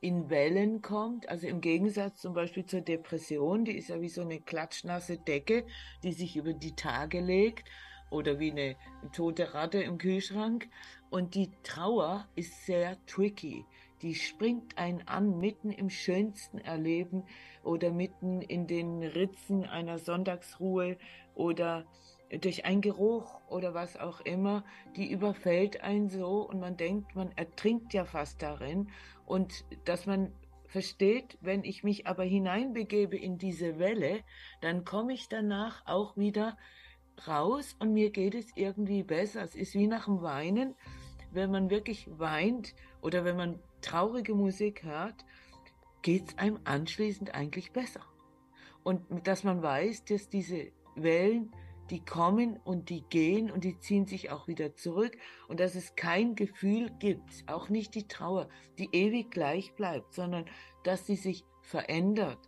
in 0.00 0.30
Wellen 0.30 0.82
kommt. 0.82 1.28
Also 1.28 1.46
im 1.46 1.60
Gegensatz 1.60 2.20
zum 2.20 2.34
Beispiel 2.34 2.64
zur 2.66 2.80
Depression, 2.80 3.64
die 3.64 3.76
ist 3.76 3.88
ja 3.88 4.00
wie 4.00 4.08
so 4.08 4.22
eine 4.22 4.40
klatschnasse 4.40 5.18
Decke, 5.18 5.64
die 6.02 6.12
sich 6.12 6.36
über 6.36 6.52
die 6.52 6.74
Tage 6.74 7.20
legt 7.20 7.68
oder 8.10 8.38
wie 8.38 8.50
eine 8.50 8.76
tote 9.12 9.54
Ratte 9.54 9.82
im 9.82 9.98
Kühlschrank. 9.98 10.68
Und 11.10 11.34
die 11.34 11.50
Trauer 11.62 12.28
ist 12.34 12.66
sehr 12.66 12.96
tricky. 13.06 13.64
Die 14.02 14.14
springt 14.14 14.76
einen 14.76 15.02
an 15.08 15.38
mitten 15.38 15.70
im 15.70 15.88
schönsten 15.88 16.58
Erleben 16.58 17.24
oder 17.62 17.90
mitten 17.90 18.42
in 18.42 18.66
den 18.66 19.02
Ritzen 19.02 19.64
einer 19.64 19.98
Sonntagsruhe 19.98 20.98
oder 21.34 21.86
durch 22.30 22.64
einen 22.64 22.80
Geruch 22.80 23.40
oder 23.48 23.74
was 23.74 23.96
auch 23.96 24.20
immer, 24.20 24.64
die 24.96 25.10
überfällt 25.10 25.82
einen 25.82 26.08
so 26.08 26.48
und 26.48 26.60
man 26.60 26.76
denkt, 26.76 27.14
man 27.14 27.30
ertrinkt 27.36 27.94
ja 27.94 28.04
fast 28.04 28.42
darin 28.42 28.90
und 29.24 29.64
dass 29.84 30.06
man 30.06 30.32
versteht, 30.66 31.38
wenn 31.40 31.64
ich 31.64 31.84
mich 31.84 32.06
aber 32.06 32.24
hineinbegebe 32.24 33.16
in 33.16 33.38
diese 33.38 33.78
Welle, 33.78 34.22
dann 34.60 34.84
komme 34.84 35.12
ich 35.12 35.28
danach 35.28 35.86
auch 35.86 36.16
wieder 36.16 36.56
raus 37.26 37.76
und 37.78 37.92
mir 37.92 38.10
geht 38.10 38.34
es 38.34 38.56
irgendwie 38.56 39.02
besser. 39.02 39.42
Es 39.42 39.54
ist 39.54 39.74
wie 39.74 39.86
nach 39.86 40.06
dem 40.06 40.22
Weinen, 40.22 40.74
wenn 41.30 41.50
man 41.50 41.70
wirklich 41.70 42.08
weint 42.18 42.74
oder 43.00 43.24
wenn 43.24 43.36
man 43.36 43.60
traurige 43.80 44.34
Musik 44.34 44.82
hört, 44.82 45.24
geht 46.02 46.28
es 46.28 46.38
einem 46.38 46.58
anschließend 46.64 47.34
eigentlich 47.34 47.72
besser. 47.72 48.00
Und 48.82 49.02
dass 49.26 49.44
man 49.44 49.62
weiß, 49.62 50.04
dass 50.04 50.28
diese 50.28 50.72
Wellen, 50.94 51.52
die 51.90 52.04
kommen 52.04 52.58
und 52.64 52.90
die 52.90 53.02
gehen 53.02 53.50
und 53.50 53.64
die 53.64 53.78
ziehen 53.78 54.06
sich 54.06 54.30
auch 54.30 54.48
wieder 54.48 54.74
zurück 54.74 55.16
und 55.48 55.60
dass 55.60 55.74
es 55.74 55.94
kein 55.94 56.34
Gefühl 56.34 56.90
gibt, 56.98 57.44
auch 57.46 57.68
nicht 57.68 57.94
die 57.94 58.08
Trauer, 58.08 58.48
die 58.78 58.88
ewig 58.92 59.30
gleich 59.30 59.74
bleibt, 59.74 60.12
sondern 60.14 60.46
dass 60.84 61.06
sie 61.06 61.16
sich 61.16 61.44
verändert 61.62 62.38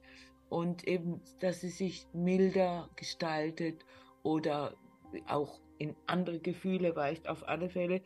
und 0.48 0.86
eben, 0.86 1.20
dass 1.40 1.60
sie 1.60 1.70
sich 1.70 2.06
milder 2.12 2.90
gestaltet 2.96 3.84
oder 4.22 4.76
auch 5.26 5.60
in 5.78 5.94
andere 6.06 6.40
Gefühle 6.40 6.96
weicht, 6.96 7.28
auf 7.28 7.46
alle 7.48 7.70
Fälle, 7.70 8.02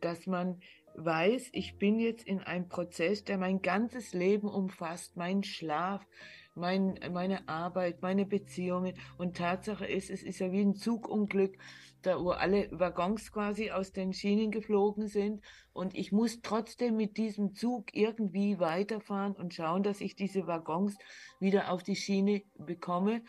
dass 0.00 0.26
man 0.26 0.60
weiß, 0.96 1.50
ich 1.52 1.76
bin 1.76 1.98
jetzt 1.98 2.26
in 2.26 2.40
einem 2.40 2.68
Prozess, 2.68 3.24
der 3.24 3.38
mein 3.38 3.62
ganzes 3.62 4.14
Leben 4.14 4.48
umfasst, 4.48 5.16
mein 5.16 5.42
Schlaf, 5.42 6.06
mein, 6.54 6.98
meine 7.12 7.48
Arbeit, 7.48 8.02
meine 8.02 8.26
Beziehungen. 8.26 8.94
Und 9.18 9.36
Tatsache 9.36 9.86
ist, 9.86 10.10
es 10.10 10.22
ist 10.22 10.38
ja 10.38 10.52
wie 10.52 10.62
ein 10.62 10.74
Zugunglück, 10.74 11.56
da 12.02 12.22
wo 12.22 12.30
alle 12.30 12.68
Waggons 12.70 13.32
quasi 13.32 13.70
aus 13.70 13.92
den 13.92 14.12
Schienen 14.12 14.50
geflogen 14.50 15.08
sind. 15.08 15.42
Und 15.72 15.94
ich 15.94 16.12
muss 16.12 16.40
trotzdem 16.42 16.96
mit 16.96 17.16
diesem 17.16 17.54
Zug 17.54 17.94
irgendwie 17.94 18.58
weiterfahren 18.58 19.34
und 19.34 19.54
schauen, 19.54 19.82
dass 19.82 20.00
ich 20.00 20.14
diese 20.14 20.46
Waggons 20.46 20.96
wieder 21.40 21.70
auf 21.70 21.82
die 21.82 21.96
Schiene 21.96 22.42
bekomme, 22.56 23.22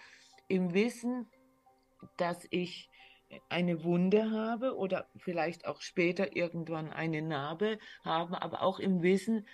im 0.48 0.74
Wissen, 0.74 1.28
dass 2.18 2.46
ich 2.52 2.90
eine 3.50 3.84
Wunde 3.84 4.32
habe 4.32 4.76
oder 4.76 5.10
vielleicht 5.18 5.66
auch 5.66 5.82
später 5.82 6.36
irgendwann 6.36 6.92
eine 6.92 7.22
Narbe 7.22 7.80
haben, 8.04 8.36
aber 8.36 8.62
auch 8.62 8.80
im 8.80 9.02
Wissen, 9.02 9.48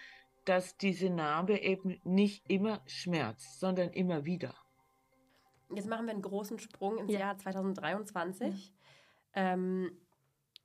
dass 0.46 0.78
diese 0.78 1.10
Narbe 1.10 1.58
eben 1.60 2.00
nicht 2.04 2.50
immer 2.50 2.82
schmerzt, 2.88 3.60
sondern 3.60 3.90
immer 3.92 4.26
wieder. 4.26 4.56
Jetzt 5.74 5.88
machen 5.88 6.06
wir 6.06 6.14
einen 6.14 6.22
großen 6.22 6.60
Sprung 6.60 6.98
ins 6.98 7.12
ja. 7.12 7.20
Jahr 7.20 7.38
2023. 7.38 8.74
Ja. 9.36 9.54
Ähm, 9.54 9.92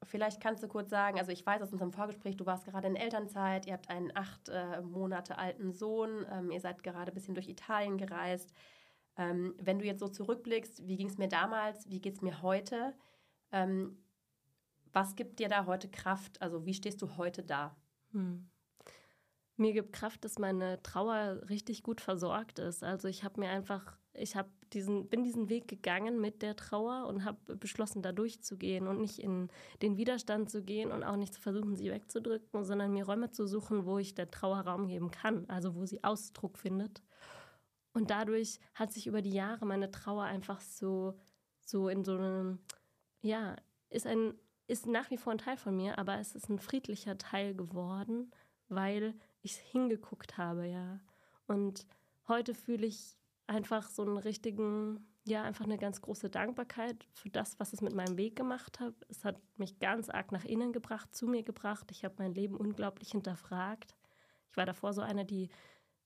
vielleicht 0.02 0.40
kannst 0.40 0.62
du 0.62 0.68
kurz 0.68 0.90
sagen, 0.90 1.18
also 1.18 1.30
ich 1.30 1.44
weiß 1.44 1.62
aus 1.62 1.72
unserem 1.72 1.92
Vorgespräch, 1.92 2.36
du 2.36 2.46
warst 2.46 2.64
gerade 2.64 2.88
in 2.88 2.96
Elternzeit, 2.96 3.66
ihr 3.66 3.74
habt 3.74 3.88
einen 3.88 4.10
acht 4.16 4.48
äh, 4.48 4.80
Monate 4.82 5.38
alten 5.38 5.72
Sohn, 5.72 6.26
ähm, 6.30 6.50
ihr 6.50 6.60
seid 6.60 6.82
gerade 6.82 7.12
ein 7.12 7.14
bisschen 7.14 7.34
durch 7.34 7.48
Italien 7.48 7.98
gereist. 7.98 8.52
Ähm, 9.16 9.54
wenn 9.58 9.78
du 9.78 9.84
jetzt 9.84 10.00
so 10.00 10.08
zurückblickst, 10.08 10.86
wie 10.86 10.96
ging 10.96 11.08
es 11.08 11.18
mir 11.18 11.28
damals, 11.28 11.88
wie 11.88 12.00
geht 12.00 12.14
es 12.14 12.22
mir 12.22 12.42
heute? 12.42 12.94
Ähm, 13.52 14.02
was 14.92 15.14
gibt 15.16 15.38
dir 15.38 15.48
da 15.48 15.66
heute 15.66 15.88
Kraft? 15.88 16.40
Also 16.42 16.66
wie 16.66 16.74
stehst 16.74 17.00
du 17.02 17.16
heute 17.16 17.42
da? 17.42 17.76
Hm. 18.12 18.48
Mir 19.56 19.72
gibt 19.72 19.92
Kraft, 19.92 20.24
dass 20.24 20.38
meine 20.38 20.82
Trauer 20.82 21.40
richtig 21.48 21.82
gut 21.82 22.00
versorgt 22.00 22.58
ist. 22.58 22.84
Also 22.84 23.08
ich 23.08 23.24
habe 23.24 23.40
mir 23.40 23.48
einfach, 23.48 23.96
ich 24.12 24.36
habe 24.36 24.50
diesen, 24.72 25.08
bin 25.08 25.24
diesen 25.24 25.48
Weg 25.48 25.68
gegangen 25.68 26.20
mit 26.20 26.42
der 26.42 26.56
Trauer 26.56 27.06
und 27.06 27.24
habe 27.24 27.56
beschlossen, 27.56 28.02
da 28.02 28.12
durchzugehen 28.12 28.86
und 28.86 29.00
nicht 29.00 29.18
in 29.18 29.48
den 29.80 29.96
Widerstand 29.96 30.50
zu 30.50 30.62
gehen 30.62 30.92
und 30.92 31.04
auch 31.04 31.16
nicht 31.16 31.32
zu 31.32 31.40
versuchen, 31.40 31.76
sie 31.76 31.90
wegzudrücken, 31.90 32.64
sondern 32.64 32.92
mir 32.92 33.06
Räume 33.06 33.30
zu 33.30 33.46
suchen, 33.46 33.86
wo 33.86 33.98
ich 33.98 34.14
der 34.14 34.30
Trauer 34.30 34.60
Raum 34.60 34.88
geben 34.88 35.10
kann, 35.10 35.48
also 35.48 35.74
wo 35.74 35.86
sie 35.86 36.04
Ausdruck 36.04 36.58
findet. 36.58 37.02
Und 37.92 38.10
dadurch 38.10 38.60
hat 38.74 38.92
sich 38.92 39.06
über 39.06 39.22
die 39.22 39.32
Jahre 39.32 39.64
meine 39.64 39.90
Trauer 39.90 40.24
einfach 40.24 40.60
so, 40.60 41.18
so 41.60 41.88
in 41.88 42.04
so 42.04 42.16
einem, 42.16 42.58
ja, 43.22 43.56
ist 43.88 44.06
ein, 44.06 44.34
ist 44.66 44.86
nach 44.86 45.10
wie 45.10 45.16
vor 45.16 45.32
ein 45.32 45.38
Teil 45.38 45.56
von 45.56 45.74
mir, 45.74 45.98
aber 45.98 46.18
es 46.18 46.34
ist 46.34 46.50
ein 46.50 46.58
friedlicher 46.58 47.16
Teil 47.16 47.54
geworden, 47.54 48.32
weil 48.68 49.14
ich 49.46 49.56
hingeguckt 49.56 50.36
habe, 50.36 50.66
ja. 50.66 51.00
Und 51.46 51.86
heute 52.28 52.54
fühle 52.54 52.86
ich 52.86 53.16
einfach 53.46 53.88
so 53.88 54.02
einen 54.02 54.18
richtigen, 54.18 55.06
ja, 55.24 55.42
einfach 55.42 55.64
eine 55.64 55.78
ganz 55.78 56.00
große 56.00 56.30
Dankbarkeit 56.30 57.06
für 57.12 57.30
das, 57.30 57.58
was 57.58 57.72
es 57.72 57.80
mit 57.80 57.94
meinem 57.94 58.16
Weg 58.16 58.36
gemacht 58.36 58.80
hat. 58.80 58.94
Es 59.08 59.24
hat 59.24 59.40
mich 59.56 59.78
ganz 59.78 60.08
arg 60.08 60.32
nach 60.32 60.44
innen 60.44 60.72
gebracht, 60.72 61.14
zu 61.14 61.26
mir 61.26 61.42
gebracht. 61.42 61.90
Ich 61.90 62.04
habe 62.04 62.16
mein 62.18 62.34
Leben 62.34 62.56
unglaublich 62.56 63.10
hinterfragt. 63.10 63.96
Ich 64.50 64.56
war 64.56 64.66
davor 64.66 64.92
so 64.92 65.02
eine, 65.02 65.24
die 65.24 65.48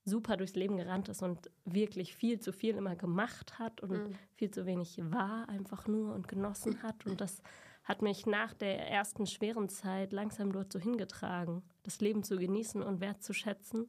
super 0.05 0.37
durchs 0.37 0.55
Leben 0.55 0.77
gerannt 0.77 1.09
ist 1.09 1.23
und 1.23 1.51
wirklich 1.65 2.15
viel 2.15 2.41
zu 2.41 2.53
viel 2.53 2.77
immer 2.77 2.97
gemacht 2.97 3.59
hat 3.59 3.81
und 3.81 3.93
mhm. 3.93 4.19
viel 4.35 4.51
zu 4.51 4.67
wenig 4.67 4.99
war, 5.03 5.49
einfach 5.49 5.87
nur 5.87 6.15
und 6.15 6.27
genossen 6.27 6.83
hat. 6.83 7.07
Und 7.07 7.21
das 7.21 7.43
hat 7.91 8.03
mich 8.03 8.25
nach 8.25 8.55
der 8.55 8.89
ersten 8.89 9.27
schweren 9.27 9.69
Zeit 9.69 10.13
langsam 10.13 10.53
dort 10.53 10.73
so 10.73 10.79
hingetragen, 10.79 11.65
das 11.83 12.01
Leben 12.01 12.23
zu 12.23 12.37
genießen 12.37 12.85
und 12.85 13.01
wertzuschätzen 13.01 13.89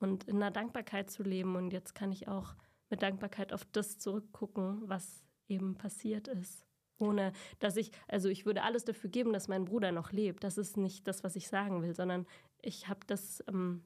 und 0.00 0.24
in 0.24 0.42
einer 0.42 0.50
Dankbarkeit 0.50 1.12
zu 1.12 1.22
leben. 1.22 1.54
Und 1.54 1.72
jetzt 1.72 1.94
kann 1.94 2.10
ich 2.10 2.26
auch 2.26 2.56
mit 2.90 3.02
Dankbarkeit 3.02 3.52
auf 3.52 3.64
das 3.66 3.98
zurückgucken, 3.98 4.82
was 4.88 5.22
eben 5.46 5.76
passiert 5.76 6.26
ist. 6.26 6.66
Ohne 6.98 7.32
dass 7.60 7.76
ich, 7.76 7.92
also 8.08 8.28
ich 8.28 8.46
würde 8.46 8.64
alles 8.64 8.84
dafür 8.84 9.10
geben, 9.10 9.32
dass 9.32 9.46
mein 9.46 9.64
Bruder 9.64 9.92
noch 9.92 10.10
lebt. 10.10 10.42
Das 10.42 10.58
ist 10.58 10.76
nicht 10.76 11.06
das, 11.06 11.22
was 11.22 11.36
ich 11.36 11.46
sagen 11.46 11.82
will, 11.82 11.94
sondern 11.94 12.26
ich 12.62 12.88
habe 12.88 13.06
das 13.06 13.44
ähm, 13.46 13.84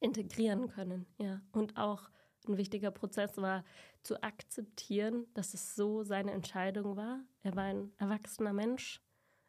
integrieren 0.00 0.68
können, 0.68 1.04
ja. 1.18 1.42
Und 1.52 1.76
auch 1.76 2.08
ein 2.48 2.56
wichtiger 2.56 2.90
Prozess 2.90 3.36
war 3.36 3.64
zu 4.02 4.22
akzeptieren, 4.22 5.26
dass 5.34 5.54
es 5.54 5.74
so 5.74 6.02
seine 6.02 6.32
Entscheidung 6.32 6.96
war. 6.96 7.20
Er 7.42 7.56
war 7.56 7.64
ein 7.64 7.92
erwachsener 7.98 8.52
Mensch, 8.52 9.00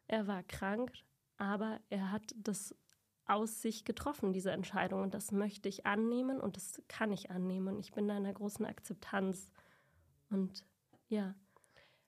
er 0.06 0.26
war 0.26 0.42
krank, 0.42 0.92
aber 1.36 1.80
er 1.88 2.10
hat 2.12 2.34
das 2.36 2.74
aus 3.26 3.62
sich 3.62 3.84
getroffen, 3.84 4.32
diese 4.32 4.50
Entscheidung. 4.50 5.02
Und 5.02 5.14
das 5.14 5.30
möchte 5.30 5.68
ich 5.68 5.86
annehmen 5.86 6.40
und 6.40 6.56
das 6.56 6.82
kann 6.88 7.12
ich 7.12 7.30
annehmen. 7.30 7.76
Und 7.76 7.80
ich 7.80 7.92
bin 7.92 8.08
da 8.08 8.16
in 8.16 8.24
einer 8.24 8.34
großen 8.34 8.66
Akzeptanz. 8.66 9.50
Und 10.30 10.64
ja. 11.08 11.34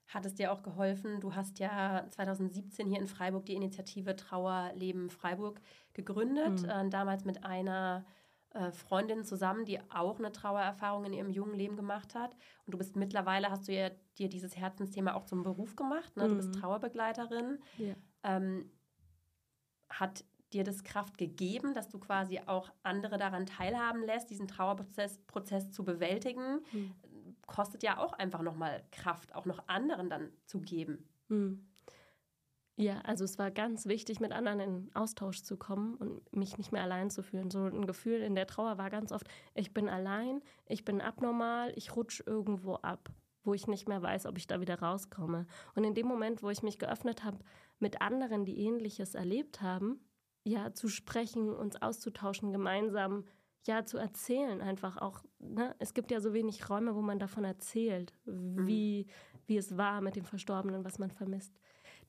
Hat 0.07 0.25
es 0.25 0.35
dir 0.35 0.51
auch 0.51 0.61
geholfen? 0.63 1.21
Du 1.21 1.33
hast 1.33 1.59
ja 1.59 2.05
2017 2.09 2.89
hier 2.89 2.99
in 2.99 3.07
Freiburg 3.07 3.45
die 3.45 3.55
Initiative 3.55 4.15
Trauerleben 4.15 5.09
Freiburg 5.09 5.61
gegründet, 5.93 6.61
mhm. 6.61 6.69
äh, 6.69 6.89
damals 6.89 7.23
mit 7.23 7.45
einer 7.45 8.05
äh, 8.53 8.71
Freundin 8.71 9.23
zusammen, 9.25 9.65
die 9.65 9.79
auch 9.91 10.19
eine 10.19 10.31
Trauererfahrung 10.31 11.05
in 11.05 11.13
ihrem 11.13 11.29
jungen 11.29 11.55
Leben 11.55 11.75
gemacht 11.75 12.13
hat. 12.15 12.35
Und 12.65 12.73
du 12.73 12.77
bist 12.77 12.95
mittlerweile, 12.95 13.49
hast 13.49 13.67
du 13.67 13.73
ja 13.73 13.89
dir 14.17 14.29
dieses 14.29 14.55
Herzensthema 14.55 15.15
auch 15.15 15.25
zum 15.25 15.43
Beruf 15.43 15.75
gemacht. 15.75 16.15
Ne? 16.15 16.27
Du 16.27 16.35
bist 16.35 16.49
mhm. 16.49 16.59
Trauerbegleiterin. 16.59 17.59
Ja. 17.77 17.95
Ähm, 18.23 18.69
hat 19.89 20.23
dir 20.53 20.63
das 20.63 20.83
Kraft 20.83 21.17
gegeben, 21.17 21.73
dass 21.73 21.89
du 21.89 21.99
quasi 21.99 22.39
auch 22.45 22.71
andere 22.83 23.17
daran 23.17 23.45
teilhaben 23.45 24.03
lässt, 24.03 24.29
diesen 24.29 24.47
Trauerprozess 24.47 25.19
Prozess 25.25 25.71
zu 25.71 25.83
bewältigen? 25.83 26.61
Mhm. 26.71 26.93
Kostet 27.47 27.83
ja 27.83 27.97
auch 27.97 28.13
einfach 28.13 28.41
nochmal 28.41 28.83
Kraft, 28.91 29.33
auch 29.35 29.45
noch 29.45 29.67
anderen 29.67 30.09
dann 30.09 30.31
zu 30.45 30.61
geben. 30.61 31.09
Mhm. 31.27 31.65
Ja, 32.75 32.99
also 33.01 33.23
es 33.23 33.37
war 33.37 33.51
ganz 33.51 33.85
wichtig, 33.85 34.19
mit 34.19 34.31
anderen 34.31 34.59
in 34.59 34.91
Austausch 34.95 35.43
zu 35.43 35.57
kommen 35.57 35.95
und 35.95 36.33
mich 36.33 36.57
nicht 36.57 36.71
mehr 36.71 36.81
allein 36.81 37.11
zu 37.11 37.21
fühlen. 37.21 37.51
So 37.51 37.65
ein 37.65 37.85
Gefühl 37.85 38.21
in 38.21 38.33
der 38.33 38.47
Trauer 38.47 38.79
war 38.79 38.89
ganz 38.89 39.11
oft, 39.11 39.27
ich 39.53 39.73
bin 39.73 39.89
allein, 39.89 40.41
ich 40.65 40.83
bin 40.83 40.99
abnormal, 40.99 41.71
ich 41.75 41.95
rutsche 41.95 42.23
irgendwo 42.25 42.75
ab, 42.75 43.11
wo 43.43 43.53
ich 43.53 43.67
nicht 43.67 43.87
mehr 43.87 44.01
weiß, 44.01 44.25
ob 44.25 44.37
ich 44.37 44.47
da 44.47 44.59
wieder 44.59 44.79
rauskomme. 44.79 45.45
Und 45.75 45.83
in 45.83 45.93
dem 45.93 46.07
Moment, 46.07 46.41
wo 46.41 46.49
ich 46.49 46.63
mich 46.63 46.79
geöffnet 46.79 47.23
habe, 47.23 47.37
mit 47.77 48.01
anderen, 48.01 48.43
die 48.43 48.57
ähnliches 48.57 49.13
erlebt 49.13 49.61
haben, 49.61 49.99
ja, 50.43 50.73
zu 50.73 50.87
sprechen, 50.87 51.53
uns 51.53 51.79
auszutauschen, 51.79 52.51
gemeinsam, 52.51 53.25
ja, 53.65 53.85
zu 53.85 53.97
erzählen 53.97 54.61
einfach 54.61 54.97
auch. 54.97 55.23
Ne? 55.37 55.75
Es 55.77 55.93
gibt 55.93 56.09
ja 56.09 56.19
so 56.19 56.33
wenig 56.33 56.69
Räume, 56.69 56.95
wo 56.95 57.01
man 57.01 57.19
davon 57.19 57.43
erzählt, 57.43 58.13
mhm. 58.25 58.65
wie, 58.65 59.07
wie 59.45 59.57
es 59.57 59.77
war 59.77 60.01
mit 60.01 60.15
dem 60.15 60.25
Verstorbenen, 60.25 60.83
was 60.83 60.97
man 60.97 61.11
vermisst 61.11 61.55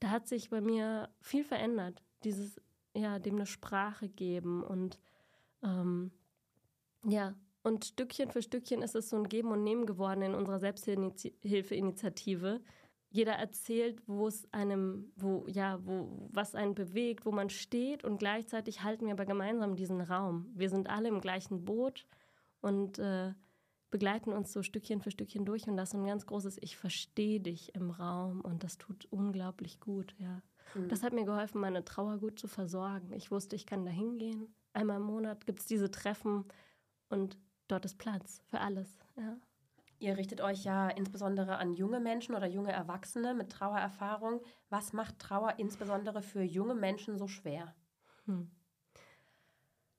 da 0.04 0.10
hat 0.10 0.28
sich 0.28 0.50
bei 0.50 0.60
mir 0.60 1.08
viel 1.22 1.44
verändert. 1.44 2.02
Dieses, 2.24 2.60
ja, 2.94 3.18
dem 3.18 3.36
eine 3.36 3.46
Sprache 3.46 4.10
geben 4.10 4.62
und 4.62 5.00
ähm, 5.62 6.10
ja, 7.06 7.34
und 7.62 7.86
Stückchen 7.86 8.30
für 8.30 8.42
Stückchen 8.42 8.82
ist 8.82 8.94
es 8.94 9.08
so 9.08 9.16
ein 9.16 9.30
Geben 9.30 9.50
und 9.50 9.64
Nehmen 9.64 9.86
geworden 9.86 10.20
in 10.20 10.34
unserer 10.34 10.58
Selbsthilfeinitiative. 10.58 12.60
Jeder 13.08 13.32
erzählt, 13.32 14.02
wo 14.06 14.26
es 14.26 14.46
einem, 14.52 15.10
wo, 15.16 15.46
ja, 15.48 15.78
wo, 15.86 16.28
was 16.30 16.54
einen 16.54 16.74
bewegt, 16.74 17.24
wo 17.24 17.32
man 17.32 17.48
steht 17.48 18.04
und 18.04 18.18
gleichzeitig 18.18 18.82
halten 18.82 19.06
wir 19.06 19.14
aber 19.14 19.24
gemeinsam 19.24 19.74
diesen 19.74 20.02
Raum. 20.02 20.50
Wir 20.52 20.68
sind 20.68 20.90
alle 20.90 21.08
im 21.08 21.22
gleichen 21.22 21.64
Boot 21.64 22.06
und 22.60 22.98
äh, 22.98 23.32
begleiten 23.94 24.32
uns 24.32 24.52
so 24.52 24.64
Stückchen 24.64 25.00
für 25.00 25.12
Stückchen 25.12 25.44
durch 25.44 25.68
und 25.68 25.76
das 25.76 25.90
ist 25.90 25.92
so 25.92 25.98
ein 25.98 26.06
ganz 26.06 26.26
großes 26.26 26.58
Ich 26.60 26.76
verstehe 26.76 27.38
dich 27.38 27.76
im 27.76 27.92
Raum 27.92 28.40
und 28.40 28.64
das 28.64 28.76
tut 28.76 29.06
unglaublich 29.12 29.78
gut, 29.78 30.16
ja. 30.18 30.42
Mhm. 30.74 30.88
Das 30.88 31.04
hat 31.04 31.12
mir 31.12 31.24
geholfen, 31.24 31.60
meine 31.60 31.84
Trauer 31.84 32.18
gut 32.18 32.36
zu 32.36 32.48
versorgen. 32.48 33.12
Ich 33.12 33.30
wusste, 33.30 33.54
ich 33.54 33.66
kann 33.66 33.84
da 33.84 33.92
hingehen. 33.92 34.52
Einmal 34.72 34.96
im 34.96 35.04
Monat 35.04 35.46
gibt 35.46 35.60
es 35.60 35.66
diese 35.66 35.92
Treffen 35.92 36.44
und 37.08 37.38
dort 37.68 37.84
ist 37.84 37.96
Platz 37.96 38.42
für 38.48 38.58
alles, 38.58 38.98
ja. 39.16 39.36
Ihr 40.00 40.16
richtet 40.16 40.40
euch 40.40 40.64
ja 40.64 40.88
insbesondere 40.88 41.58
an 41.58 41.72
junge 41.72 42.00
Menschen 42.00 42.34
oder 42.34 42.48
junge 42.48 42.72
Erwachsene 42.72 43.32
mit 43.32 43.52
Trauererfahrung. 43.52 44.40
Was 44.70 44.92
macht 44.92 45.20
Trauer 45.20 45.54
insbesondere 45.58 46.20
für 46.20 46.42
junge 46.42 46.74
Menschen 46.74 47.16
so 47.16 47.28
schwer? 47.28 47.76
Hm. 48.24 48.50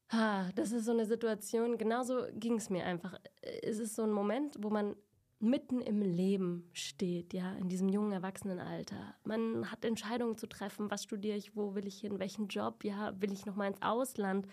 Ha, 0.09 0.49
das 0.55 0.71
ist 0.71 0.85
so 0.85 0.91
eine 0.91 1.05
Situation, 1.05 1.77
genauso 1.77 2.25
ging 2.33 2.57
es 2.57 2.69
mir 2.69 2.85
einfach. 2.85 3.19
Es 3.63 3.79
ist 3.79 3.95
so 3.95 4.03
ein 4.03 4.11
Moment, 4.11 4.55
wo 4.59 4.69
man 4.69 4.95
mitten 5.39 5.81
im 5.81 6.01
Leben 6.01 6.69
steht, 6.73 7.33
ja, 7.33 7.53
in 7.55 7.69
diesem 7.69 7.89
jungen 7.89 8.11
Erwachsenenalter. 8.11 9.15
Man 9.23 9.71
hat 9.71 9.83
Entscheidungen 9.83 10.37
zu 10.37 10.47
treffen, 10.47 10.89
was 10.89 11.03
studiere 11.03 11.37
ich, 11.37 11.55
wo 11.55 11.75
will 11.75 11.87
ich 11.87 11.99
hin, 11.99 12.19
welchen 12.19 12.47
Job, 12.47 12.83
ja, 12.83 13.19
will 13.19 13.31
ich 13.31 13.45
noch 13.45 13.55
mal 13.55 13.67
ins 13.67 13.81
Ausland. 13.81 14.47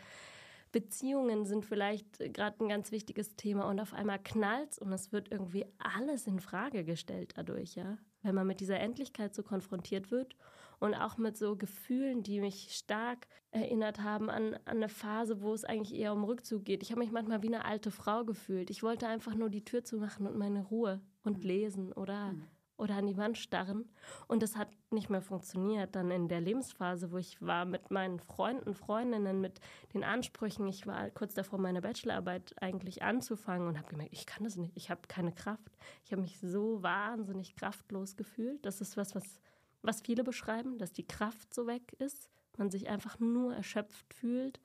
Beziehungen 0.72 1.44
sind 1.44 1.66
vielleicht 1.66 2.18
gerade 2.32 2.64
ein 2.64 2.68
ganz 2.68 2.90
wichtiges 2.90 3.36
Thema 3.36 3.68
und 3.68 3.78
auf 3.78 3.92
einmal 3.92 4.18
knallt 4.18 4.78
und 4.78 4.92
es 4.92 5.12
wird 5.12 5.30
irgendwie 5.30 5.66
alles 5.78 6.26
in 6.26 6.40
Frage 6.40 6.82
gestellt 6.84 7.34
dadurch, 7.36 7.74
ja, 7.74 7.98
wenn 8.22 8.34
man 8.34 8.46
mit 8.46 8.60
dieser 8.60 8.80
Endlichkeit 8.80 9.34
so 9.34 9.42
konfrontiert 9.42 10.10
wird 10.10 10.34
und 10.82 10.96
auch 10.96 11.16
mit 11.16 11.36
so 11.36 11.54
Gefühlen, 11.54 12.24
die 12.24 12.40
mich 12.40 12.74
stark 12.74 13.28
erinnert 13.52 14.02
haben 14.02 14.28
an, 14.28 14.54
an 14.64 14.78
eine 14.78 14.88
Phase, 14.88 15.40
wo 15.40 15.54
es 15.54 15.64
eigentlich 15.64 15.96
eher 15.96 16.12
um 16.12 16.24
Rückzug 16.24 16.64
geht. 16.64 16.82
Ich 16.82 16.90
habe 16.90 16.98
mich 16.98 17.12
manchmal 17.12 17.40
wie 17.44 17.54
eine 17.54 17.64
alte 17.64 17.92
Frau 17.92 18.24
gefühlt. 18.24 18.68
Ich 18.68 18.82
wollte 18.82 19.06
einfach 19.06 19.36
nur 19.36 19.48
die 19.48 19.64
Tür 19.64 19.84
zumachen 19.84 20.26
und 20.26 20.36
meine 20.36 20.64
Ruhe 20.64 21.00
und 21.22 21.38
mhm. 21.38 21.44
lesen 21.44 21.92
oder, 21.92 22.32
mhm. 22.32 22.48
oder 22.78 22.96
an 22.96 23.06
die 23.06 23.16
Wand 23.16 23.38
starren. 23.38 23.92
Und 24.26 24.42
das 24.42 24.56
hat 24.56 24.70
nicht 24.90 25.08
mehr 25.08 25.22
funktioniert. 25.22 25.94
Dann 25.94 26.10
in 26.10 26.26
der 26.26 26.40
Lebensphase, 26.40 27.12
wo 27.12 27.18
ich 27.18 27.40
war 27.40 27.64
mit 27.64 27.92
meinen 27.92 28.18
Freunden, 28.18 28.74
Freundinnen, 28.74 29.40
mit 29.40 29.60
den 29.94 30.02
Ansprüchen. 30.02 30.66
Ich 30.66 30.88
war 30.88 31.10
kurz 31.10 31.32
davor, 31.32 31.60
meine 31.60 31.80
Bachelorarbeit 31.80 32.56
eigentlich 32.60 33.04
anzufangen 33.04 33.68
und 33.68 33.78
habe 33.78 33.86
gemerkt, 33.88 34.12
ich 34.12 34.26
kann 34.26 34.42
das 34.42 34.56
nicht. 34.56 34.76
Ich 34.76 34.90
habe 34.90 35.02
keine 35.06 35.30
Kraft. 35.30 35.78
Ich 36.04 36.10
habe 36.10 36.22
mich 36.22 36.40
so 36.40 36.82
wahnsinnig 36.82 37.54
kraftlos 37.54 38.16
gefühlt. 38.16 38.66
Das 38.66 38.80
ist 38.80 38.96
was, 38.96 39.14
was 39.14 39.40
was 39.82 40.00
viele 40.00 40.24
beschreiben, 40.24 40.78
dass 40.78 40.92
die 40.92 41.06
Kraft 41.06 41.52
so 41.52 41.66
weg 41.66 41.92
ist, 41.98 42.30
man 42.56 42.70
sich 42.70 42.88
einfach 42.88 43.18
nur 43.18 43.54
erschöpft 43.54 44.14
fühlt. 44.14 44.60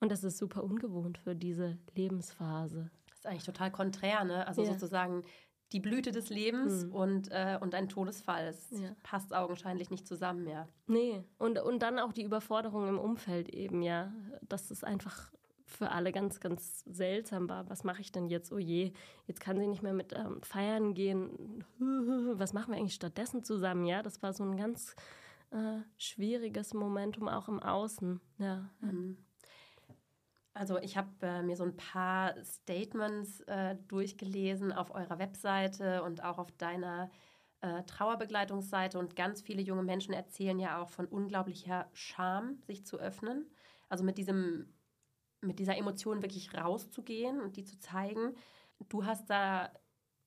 Und 0.00 0.10
das 0.12 0.24
ist 0.24 0.38
super 0.38 0.62
ungewohnt 0.62 1.18
für 1.18 1.34
diese 1.34 1.78
Lebensphase. 1.94 2.90
Das 3.08 3.18
ist 3.18 3.26
eigentlich 3.26 3.44
total 3.44 3.70
konträr, 3.70 4.24
ne? 4.24 4.46
Also 4.46 4.62
ja. 4.62 4.72
sozusagen 4.72 5.24
die 5.72 5.80
Blüte 5.80 6.12
des 6.12 6.28
Lebens 6.28 6.86
mhm. 6.86 6.94
und, 6.94 7.30
äh, 7.30 7.58
und 7.60 7.74
ein 7.74 7.88
Todesfall. 7.88 8.46
Es 8.46 8.70
ja. 8.70 8.94
passt 9.02 9.34
augenscheinlich 9.34 9.90
nicht 9.90 10.06
zusammen, 10.06 10.46
ja. 10.46 10.68
Nee, 10.86 11.24
und, 11.38 11.58
und 11.58 11.80
dann 11.80 11.98
auch 11.98 12.12
die 12.12 12.22
Überforderung 12.22 12.88
im 12.88 12.98
Umfeld 12.98 13.48
eben, 13.48 13.82
ja. 13.82 14.12
Das 14.42 14.70
ist 14.70 14.84
einfach 14.84 15.32
für 15.74 15.90
alle 15.90 16.12
ganz, 16.12 16.40
ganz 16.40 16.82
seltsam 16.86 17.48
war. 17.48 17.68
Was 17.68 17.84
mache 17.84 18.00
ich 18.00 18.12
denn 18.12 18.28
jetzt? 18.28 18.52
Oh 18.52 18.58
je, 18.58 18.92
jetzt 19.26 19.40
kann 19.40 19.58
sie 19.58 19.66
nicht 19.66 19.82
mehr 19.82 19.92
mit 19.92 20.12
ähm, 20.14 20.40
feiern 20.42 20.94
gehen. 20.94 21.64
Was 21.78 22.52
machen 22.52 22.72
wir 22.72 22.78
eigentlich 22.78 22.94
stattdessen 22.94 23.44
zusammen? 23.44 23.84
Ja, 23.84 24.02
das 24.02 24.22
war 24.22 24.32
so 24.32 24.44
ein 24.44 24.56
ganz 24.56 24.94
äh, 25.50 25.80
schwieriges 25.98 26.74
Momentum 26.74 27.28
auch 27.28 27.48
im 27.48 27.60
Außen. 27.60 28.20
Ja. 28.38 28.70
Mhm. 28.80 29.18
Also 30.52 30.78
ich 30.78 30.96
habe 30.96 31.10
äh, 31.22 31.42
mir 31.42 31.56
so 31.56 31.64
ein 31.64 31.76
paar 31.76 32.34
Statements 32.44 33.40
äh, 33.40 33.76
durchgelesen 33.88 34.72
auf 34.72 34.94
eurer 34.94 35.18
Webseite 35.18 36.04
und 36.04 36.22
auch 36.22 36.38
auf 36.38 36.52
deiner 36.52 37.10
äh, 37.60 37.82
Trauerbegleitungsseite 37.84 38.98
und 38.98 39.16
ganz 39.16 39.42
viele 39.42 39.62
junge 39.62 39.82
Menschen 39.82 40.14
erzählen 40.14 40.60
ja 40.60 40.80
auch 40.80 40.90
von 40.90 41.06
unglaublicher 41.06 41.88
Scham, 41.92 42.58
sich 42.66 42.86
zu 42.86 42.98
öffnen. 42.98 43.50
Also 43.88 44.04
mit 44.04 44.18
diesem 44.18 44.73
mit 45.46 45.58
dieser 45.58 45.76
Emotion 45.76 46.22
wirklich 46.22 46.54
rauszugehen 46.54 47.40
und 47.40 47.56
die 47.56 47.64
zu 47.64 47.78
zeigen. 47.78 48.34
Du 48.88 49.04
hast 49.04 49.30
da 49.30 49.70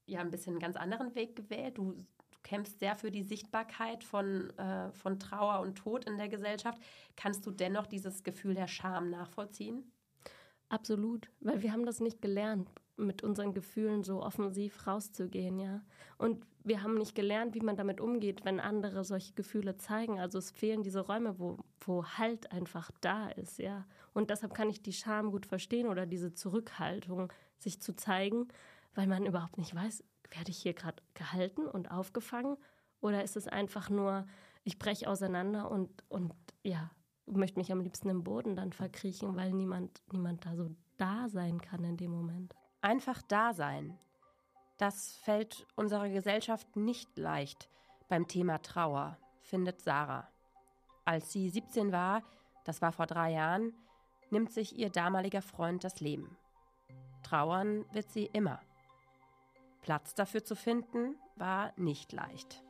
ja 0.05 0.21
ein 0.21 0.31
bisschen 0.31 0.53
einen 0.53 0.59
ganz 0.59 0.75
anderen 0.75 1.15
Weg 1.15 1.35
gewählt. 1.35 1.77
Du, 1.77 1.93
du 1.93 2.39
kämpfst 2.43 2.79
sehr 2.79 2.95
für 2.95 3.11
die 3.11 3.23
Sichtbarkeit 3.23 4.03
von, 4.03 4.49
äh, 4.57 4.91
von 4.93 5.19
Trauer 5.19 5.59
und 5.61 5.75
Tod 5.77 6.05
in 6.05 6.17
der 6.17 6.29
Gesellschaft. 6.29 6.81
Kannst 7.15 7.45
du 7.45 7.51
dennoch 7.51 7.87
dieses 7.87 8.23
Gefühl 8.23 8.55
der 8.55 8.67
Scham 8.67 9.09
nachvollziehen? 9.09 9.91
Absolut, 10.69 11.29
weil 11.39 11.61
wir 11.61 11.71
haben 11.71 11.85
das 11.85 12.01
nicht 12.01 12.21
gelernt, 12.21 12.69
mit 12.97 13.23
unseren 13.23 13.53
Gefühlen 13.53 14.03
so 14.03 14.21
offensiv 14.21 14.87
rauszugehen, 14.87 15.59
ja. 15.59 15.81
Und 16.17 16.45
wir 16.63 16.83
haben 16.83 16.95
nicht 16.95 17.15
gelernt, 17.15 17.55
wie 17.55 17.61
man 17.61 17.77
damit 17.77 18.01
umgeht, 18.01 18.43
wenn 18.43 18.59
andere 18.59 19.03
solche 19.03 19.33
Gefühle 19.33 19.77
zeigen. 19.77 20.19
Also 20.19 20.39
es 20.39 20.51
fehlen 20.51 20.83
diese 20.83 21.01
Räume, 21.01 21.39
wo, 21.39 21.57
wo 21.79 22.03
Halt 22.05 22.51
einfach 22.51 22.91
da 23.01 23.29
ist, 23.29 23.59
ja. 23.59 23.85
Und 24.13 24.29
deshalb 24.29 24.53
kann 24.53 24.69
ich 24.69 24.81
die 24.81 24.93
Scham 24.93 25.31
gut 25.31 25.45
verstehen 25.45 25.87
oder 25.87 26.05
diese 26.05 26.33
Zurückhaltung, 26.33 27.31
sich 27.59 27.81
zu 27.81 27.95
zeigen, 27.95 28.47
weil 28.95 29.07
man 29.07 29.25
überhaupt 29.25 29.57
nicht 29.57 29.73
weiß, 29.73 30.03
werde 30.31 30.51
ich 30.51 30.57
hier 30.57 30.73
gerade 30.73 31.01
gehalten 31.13 31.65
und 31.65 31.91
aufgefangen 31.91 32.57
oder 32.99 33.23
ist 33.23 33.37
es 33.37 33.47
einfach 33.47 33.89
nur, 33.89 34.25
ich 34.63 34.79
breche 34.79 35.09
auseinander 35.09 35.71
und, 35.71 36.03
und 36.09 36.33
ja, 36.63 36.91
möchte 37.25 37.59
mich 37.59 37.71
am 37.71 37.81
liebsten 37.81 38.09
im 38.09 38.23
Boden 38.23 38.55
dann 38.55 38.73
verkriechen, 38.73 39.35
weil 39.35 39.53
niemand, 39.53 40.01
niemand 40.11 40.45
da 40.45 40.55
so 40.55 40.69
da 40.97 41.29
sein 41.29 41.61
kann 41.61 41.83
in 41.83 41.97
dem 41.97 42.11
Moment. 42.11 42.55
Einfach 42.81 43.21
da 43.23 43.53
sein. 43.53 43.97
Das 44.77 45.17
fällt 45.23 45.65
unserer 45.75 46.09
Gesellschaft 46.09 46.75
nicht 46.75 47.17
leicht 47.17 47.69
beim 48.07 48.27
Thema 48.27 48.61
Trauer, 48.61 49.17
findet 49.41 49.81
Sarah. 49.81 50.27
Als 51.05 51.31
sie 51.31 51.49
17 51.49 51.91
war, 51.91 52.23
das 52.63 52.81
war 52.81 52.91
vor 52.91 53.07
drei 53.07 53.31
Jahren, 53.31 53.73
nimmt 54.29 54.51
sich 54.51 54.77
ihr 54.77 54.89
damaliger 54.89 55.41
Freund 55.41 55.83
das 55.83 55.99
Leben. 55.99 56.37
Trauern 57.23 57.85
wird 57.91 58.09
sie 58.11 58.25
immer. 58.25 58.59
Platz 59.81 60.13
dafür 60.13 60.43
zu 60.43 60.55
finden, 60.55 61.15
war 61.35 61.73
nicht 61.77 62.11
leicht. 62.11 62.63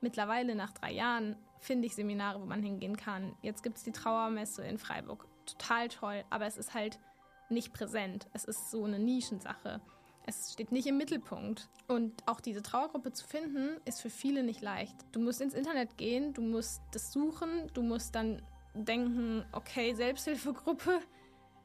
Mittlerweile 0.00 0.54
nach 0.54 0.72
drei 0.72 0.92
Jahren 0.92 1.36
finde 1.58 1.86
ich 1.86 1.94
Seminare, 1.94 2.40
wo 2.40 2.46
man 2.46 2.62
hingehen 2.62 2.96
kann. 2.96 3.36
Jetzt 3.42 3.62
gibt 3.62 3.76
es 3.76 3.84
die 3.84 3.92
Trauermesse 3.92 4.64
in 4.64 4.78
Freiburg. 4.78 5.26
Total 5.46 5.88
toll, 5.88 6.24
aber 6.30 6.46
es 6.46 6.56
ist 6.56 6.74
halt 6.74 6.98
nicht 7.50 7.72
präsent. 7.72 8.28
Es 8.32 8.44
ist 8.44 8.70
so 8.70 8.84
eine 8.84 8.98
Nischensache. 8.98 9.80
Es 10.26 10.52
steht 10.52 10.72
nicht 10.72 10.86
im 10.86 10.96
Mittelpunkt. 10.96 11.68
Und 11.88 12.22
auch 12.26 12.40
diese 12.40 12.62
Trauergruppe 12.62 13.12
zu 13.12 13.26
finden, 13.26 13.80
ist 13.84 14.00
für 14.00 14.10
viele 14.10 14.42
nicht 14.42 14.60
leicht. 14.60 14.94
Du 15.12 15.20
musst 15.20 15.40
ins 15.40 15.54
Internet 15.54 15.96
gehen, 15.96 16.32
du 16.34 16.42
musst 16.42 16.82
das 16.92 17.12
suchen, 17.12 17.70
du 17.74 17.82
musst 17.82 18.14
dann 18.14 18.42
denken, 18.74 19.44
okay, 19.52 19.94
Selbsthilfegruppe, 19.94 21.00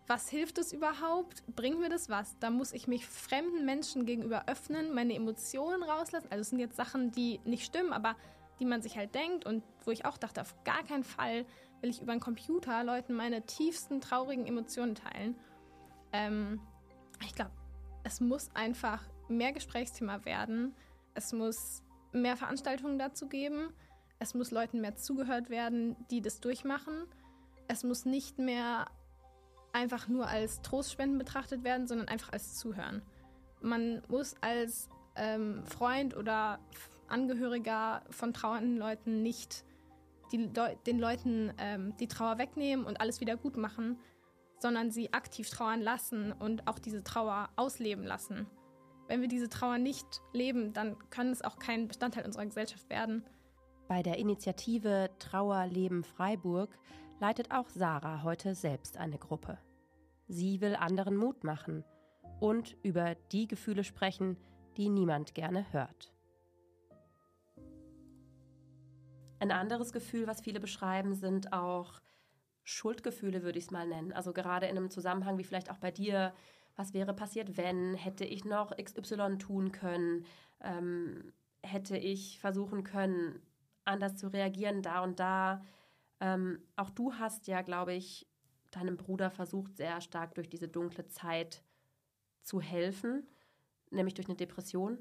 was 0.07 0.29
hilft 0.29 0.57
es 0.57 0.71
überhaupt? 0.71 1.43
Bringt 1.55 1.79
mir 1.79 1.89
das 1.89 2.09
was? 2.09 2.37
Da 2.39 2.49
muss 2.49 2.73
ich 2.73 2.87
mich 2.87 3.05
fremden 3.05 3.65
Menschen 3.65 4.05
gegenüber 4.05 4.47
öffnen, 4.47 4.93
meine 4.93 5.15
Emotionen 5.15 5.83
rauslassen. 5.83 6.27
Also 6.29 6.41
es 6.41 6.49
sind 6.49 6.59
jetzt 6.59 6.75
Sachen, 6.75 7.11
die 7.11 7.39
nicht 7.43 7.65
stimmen, 7.65 7.93
aber 7.93 8.15
die 8.59 8.65
man 8.65 8.81
sich 8.81 8.97
halt 8.97 9.13
denkt 9.15 9.45
und 9.45 9.63
wo 9.83 9.91
ich 9.91 10.05
auch 10.05 10.17
dachte, 10.17 10.41
auf 10.41 10.55
gar 10.63 10.83
keinen 10.83 11.03
Fall 11.03 11.45
will 11.81 11.89
ich 11.89 12.01
über 12.01 12.11
einen 12.11 12.21
Computer 12.21 12.83
Leuten 12.83 13.13
meine 13.13 13.45
tiefsten 13.45 13.99
traurigen 13.99 14.45
Emotionen 14.45 14.95
teilen. 14.95 15.35
Ähm, 16.15 16.59
ich 17.25 17.35
glaube, 17.35 17.51
es 18.03 18.21
muss 18.21 18.49
einfach 18.53 19.03
mehr 19.27 19.51
Gesprächsthema 19.51 20.23
werden. 20.25 20.73
Es 21.13 21.33
muss 21.33 21.83
mehr 22.11 22.37
Veranstaltungen 22.37 22.97
dazu 22.97 23.27
geben. 23.27 23.73
Es 24.19 24.33
muss 24.33 24.51
Leuten 24.51 24.81
mehr 24.81 24.95
zugehört 24.95 25.49
werden, 25.49 25.95
die 26.09 26.21
das 26.21 26.39
durchmachen. 26.39 27.05
Es 27.67 27.83
muss 27.83 28.05
nicht 28.05 28.37
mehr 28.37 28.85
einfach 29.73 30.07
nur 30.07 30.27
als 30.27 30.61
Trostspenden 30.61 31.17
betrachtet 31.17 31.63
werden, 31.63 31.87
sondern 31.87 32.07
einfach 32.07 32.31
als 32.31 32.55
Zuhören. 32.55 33.01
Man 33.61 34.01
muss 34.07 34.35
als 34.41 34.89
ähm, 35.15 35.65
Freund 35.65 36.15
oder 36.15 36.59
Angehöriger 37.07 38.03
von 38.09 38.33
trauernden 38.33 38.77
Leuten 38.77 39.21
nicht 39.21 39.65
die, 40.31 40.49
den 40.85 40.99
Leuten 40.99 41.53
ähm, 41.57 41.95
die 41.97 42.07
Trauer 42.07 42.37
wegnehmen 42.37 42.85
und 42.85 43.01
alles 43.01 43.19
wieder 43.19 43.35
gut 43.35 43.57
machen, 43.57 43.99
sondern 44.59 44.91
sie 44.91 45.13
aktiv 45.13 45.49
trauern 45.49 45.81
lassen 45.81 46.31
und 46.31 46.67
auch 46.67 46.79
diese 46.79 47.03
Trauer 47.03 47.49
ausleben 47.55 48.03
lassen. 48.03 48.47
Wenn 49.07 49.21
wir 49.21 49.27
diese 49.27 49.49
Trauer 49.49 49.77
nicht 49.77 50.21
leben, 50.33 50.73
dann 50.73 50.97
kann 51.09 51.29
es 51.29 51.43
auch 51.43 51.59
kein 51.59 51.87
Bestandteil 51.87 52.25
unserer 52.25 52.45
Gesellschaft 52.45 52.89
werden. 52.89 53.23
Bei 53.87 54.01
der 54.01 54.17
Initiative 54.17 55.11
Trauer 55.19 55.67
Leben 55.67 56.03
Freiburg 56.03 56.69
leitet 57.19 57.51
auch 57.51 57.69
Sarah 57.69 58.23
heute 58.23 58.55
selbst 58.55 58.97
eine 58.97 59.19
Gruppe. 59.19 59.59
Sie 60.27 60.59
will 60.59 60.75
anderen 60.75 61.15
Mut 61.15 61.43
machen 61.43 61.83
und 62.39 62.75
über 62.81 63.15
die 63.31 63.47
Gefühle 63.47 63.83
sprechen, 63.83 64.37
die 64.77 64.89
niemand 64.89 65.35
gerne 65.35 65.71
hört. 65.71 66.11
Ein 69.39 69.51
anderes 69.51 69.93
Gefühl, 69.93 70.25
was 70.25 70.41
viele 70.41 70.59
beschreiben, 70.59 71.13
sind 71.13 71.53
auch 71.53 72.01
Schuldgefühle, 72.65 73.43
würde 73.43 73.57
ich 73.57 73.65
es 73.65 73.71
mal 73.71 73.87
nennen. 73.87 74.11
Also 74.11 74.33
gerade 74.33 74.65
in 74.65 74.77
einem 74.77 74.89
Zusammenhang 74.91 75.37
wie 75.37 75.43
vielleicht 75.43 75.71
auch 75.71 75.77
bei 75.77 75.91
dir 75.91 76.33
was 76.75 76.93
wäre 76.93 77.13
passiert, 77.13 77.57
wenn, 77.57 77.95
hätte 77.95 78.25
ich 78.25 78.45
noch 78.45 78.75
XY 78.75 79.37
tun 79.37 79.71
können, 79.71 80.25
ähm, 80.61 81.33
hätte 81.63 81.97
ich 81.97 82.39
versuchen 82.39 82.83
können, 82.83 83.41
anders 83.85 84.17
zu 84.17 84.27
reagieren, 84.27 84.81
da 84.81 85.03
und 85.03 85.19
da. 85.19 85.63
Ähm, 86.19 86.59
auch 86.75 86.89
du 86.89 87.13
hast 87.13 87.47
ja, 87.47 87.61
glaube 87.61 87.93
ich, 87.93 88.27
deinem 88.71 88.97
Bruder 88.97 89.29
versucht, 89.29 89.77
sehr 89.77 90.01
stark 90.01 90.35
durch 90.35 90.49
diese 90.49 90.67
dunkle 90.67 91.07
Zeit 91.07 91.63
zu 92.41 92.59
helfen, 92.59 93.25
nämlich 93.89 94.13
durch 94.13 94.27
eine 94.27 94.35
Depression. 94.35 94.97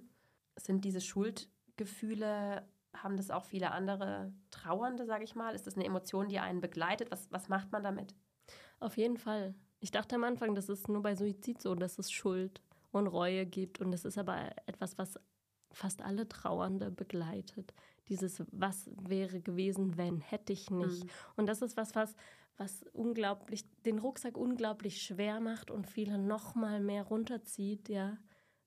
Sind 0.57 0.85
diese 0.85 1.00
Schuldgefühle, 1.00 2.68
haben 3.03 3.17
das 3.17 3.31
auch 3.31 3.45
viele 3.45 3.71
andere 3.73 4.33
Trauernde, 4.51 5.07
sage 5.07 5.25
ich 5.25 5.35
mal? 5.35 5.55
Ist 5.55 5.67
das 5.67 5.75
eine 5.75 5.85
Emotion, 5.85 6.29
die 6.29 6.39
einen 6.39 6.61
begleitet? 6.61 7.11
Was, 7.11 7.31
was 7.31 7.49
macht 7.49 7.73
man 7.73 7.83
damit? 7.83 8.15
Auf 8.81 8.97
jeden 8.97 9.17
Fall. 9.17 9.55
Ich 9.81 9.91
dachte 9.91 10.17
am 10.17 10.25
Anfang, 10.25 10.55
das 10.55 10.69
ist 10.69 10.89
nur 10.89 11.03
bei 11.03 11.15
Suizid 11.15 11.61
so, 11.61 11.75
dass 11.75 11.99
es 11.99 12.11
Schuld 12.11 12.63
und 12.93 13.07
Reue 13.07 13.47
gibt. 13.47 13.81
Und 13.81 13.91
das 13.91 14.05
ist 14.05 14.19
aber 14.19 14.51
etwas, 14.67 14.99
was 14.99 15.19
fast 15.73 16.03
alle 16.03 16.29
Trauernde 16.29 16.91
begleitet. 16.91 17.75
Dieses, 18.09 18.43
was 18.53 18.91
wäre 18.97 19.41
gewesen, 19.41 19.97
wenn, 19.97 20.21
hätte 20.21 20.53
ich 20.53 20.71
nicht. 20.71 21.05
Mhm. 21.05 21.11
Und 21.37 21.47
das 21.47 21.63
ist 21.63 21.77
was, 21.77 21.95
was, 21.95 22.15
was 22.57 22.85
unglaublich, 22.93 23.65
den 23.83 23.99
Rucksack 23.99 24.37
unglaublich 24.37 25.03
schwer 25.03 25.41
macht 25.41 25.71
und 25.71 25.87
viele 25.87 26.19
noch 26.19 26.55
mal 26.55 26.81
mehr 26.81 27.05
runterzieht, 27.05 27.89
ja, 27.89 28.17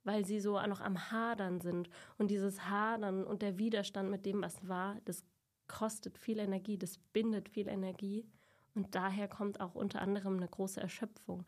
weil 0.08 0.26
sie 0.26 0.40
so 0.40 0.54
noch 0.68 0.80
am 0.80 1.12
Hadern 1.12 1.60
sind. 1.60 1.90
Und 2.18 2.32
dieses 2.32 2.70
Hadern 2.70 3.26
und 3.26 3.42
der 3.42 3.58
Widerstand 3.58 4.10
mit 4.10 4.26
dem, 4.26 4.42
was 4.42 4.66
war, 4.66 4.96
das 5.04 5.26
kostet 5.68 6.18
viel 6.18 6.40
Energie, 6.40 6.78
das 6.78 6.98
bindet 7.12 7.50
viel 7.50 7.68
Energie. 7.68 8.26
Und 8.74 8.96
daher 8.96 9.28
kommt 9.28 9.60
auch 9.60 9.76
unter 9.76 10.02
anderem 10.02 10.38
eine 10.38 10.48
große 10.48 10.80
Erschöpfung. 10.80 11.44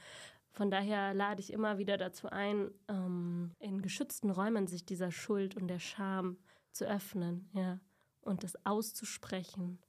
Von 0.52 0.70
daher 0.70 1.14
lade 1.14 1.40
ich 1.40 1.54
immer 1.54 1.78
wieder 1.78 1.98
dazu 1.98 2.28
ein, 2.28 2.70
ähm, 2.90 3.52
in 3.60 3.82
geschützten 3.82 4.30
Räumen 4.30 4.68
sich 4.68 4.86
dieser 4.86 5.10
Schuld 5.10 5.56
und 5.56 5.70
der 5.70 5.80
Scham 5.80 6.36
zu 6.74 6.86
öffnen, 6.86 7.50
ja, 7.54 7.80
und 8.20 8.44
das 8.44 8.66
auszusprechen, 8.66 9.80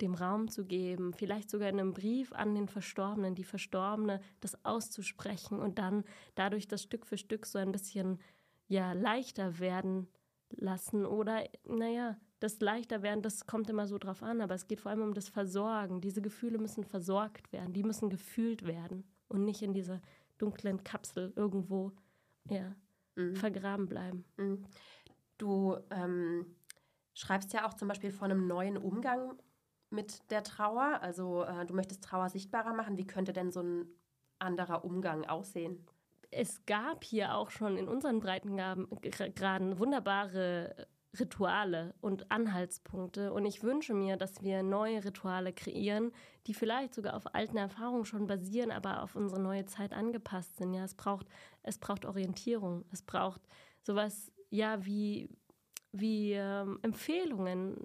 dem 0.00 0.14
Raum 0.14 0.48
zu 0.48 0.64
geben, 0.64 1.12
vielleicht 1.12 1.50
sogar 1.50 1.68
in 1.68 1.80
einem 1.80 1.92
Brief 1.92 2.32
an 2.32 2.54
den 2.54 2.68
Verstorbenen, 2.68 3.34
die 3.34 3.44
Verstorbene, 3.44 4.20
das 4.40 4.64
auszusprechen 4.64 5.58
und 5.58 5.78
dann 5.78 6.04
dadurch 6.34 6.68
das 6.68 6.82
Stück 6.82 7.06
für 7.06 7.18
Stück 7.18 7.46
so 7.46 7.58
ein 7.58 7.72
bisschen 7.72 8.18
ja 8.68 8.92
leichter 8.92 9.58
werden 9.58 10.08
lassen 10.50 11.06
oder 11.06 11.44
naja, 11.64 12.16
das 12.40 12.60
leichter 12.60 13.02
werden, 13.02 13.22
das 13.22 13.46
kommt 13.46 13.68
immer 13.68 13.86
so 13.86 13.98
drauf 13.98 14.22
an, 14.22 14.40
aber 14.40 14.54
es 14.54 14.68
geht 14.68 14.80
vor 14.80 14.90
allem 14.90 15.02
um 15.02 15.14
das 15.14 15.28
Versorgen. 15.28 16.00
Diese 16.00 16.22
Gefühle 16.22 16.58
müssen 16.58 16.84
versorgt 16.84 17.52
werden, 17.52 17.72
die 17.72 17.82
müssen 17.82 18.10
gefühlt 18.10 18.66
werden 18.66 19.04
und 19.28 19.44
nicht 19.44 19.62
in 19.62 19.74
dieser 19.74 20.00
dunklen 20.38 20.84
Kapsel 20.84 21.32
irgendwo 21.34 21.92
ja, 22.48 22.74
mhm. 23.16 23.34
vergraben 23.34 23.86
bleiben. 23.86 24.24
Mhm. 24.36 24.64
Du 25.36 25.76
ähm, 25.90 26.46
schreibst 27.14 27.52
ja 27.52 27.66
auch 27.66 27.74
zum 27.74 27.88
Beispiel 27.88 28.12
von 28.12 28.30
einem 28.30 28.46
neuen 28.46 28.76
Umgang 28.76 29.36
mit 29.90 30.30
der 30.30 30.42
Trauer. 30.42 31.00
Also 31.02 31.44
äh, 31.44 31.66
du 31.66 31.74
möchtest 31.74 32.04
Trauer 32.04 32.28
sichtbarer 32.28 32.74
machen. 32.74 32.96
Wie 32.96 33.06
könnte 33.06 33.32
denn 33.32 33.50
so 33.50 33.60
ein 33.60 33.86
anderer 34.38 34.84
Umgang 34.84 35.24
aussehen? 35.24 35.84
Es 36.30 36.64
gab 36.66 37.04
hier 37.04 37.34
auch 37.34 37.50
schon 37.50 37.78
in 37.78 37.88
unseren 37.88 38.20
Breitengraden 38.20 39.78
wunderbare 39.78 40.86
Rituale 41.18 41.94
und 42.00 42.30
Anhaltspunkte. 42.30 43.32
Und 43.32 43.46
ich 43.46 43.62
wünsche 43.62 43.94
mir, 43.94 44.16
dass 44.16 44.42
wir 44.42 44.62
neue 44.62 45.04
Rituale 45.04 45.52
kreieren, 45.52 46.12
die 46.46 46.54
vielleicht 46.54 46.94
sogar 46.94 47.14
auf 47.14 47.34
alten 47.34 47.56
Erfahrungen 47.56 48.04
schon 48.04 48.26
basieren, 48.26 48.70
aber 48.70 49.02
auf 49.02 49.16
unsere 49.16 49.40
neue 49.40 49.64
Zeit 49.64 49.92
angepasst 49.92 50.56
sind. 50.56 50.74
Ja, 50.74 50.84
es 50.84 50.94
braucht, 50.94 51.26
es 51.62 51.78
braucht 51.78 52.04
Orientierung. 52.04 52.84
Es 52.92 53.02
braucht 53.02 53.40
sowas, 53.82 54.30
ja, 54.50 54.84
wie, 54.84 55.30
wie 55.92 56.32
ähm, 56.32 56.78
Empfehlungen. 56.82 57.76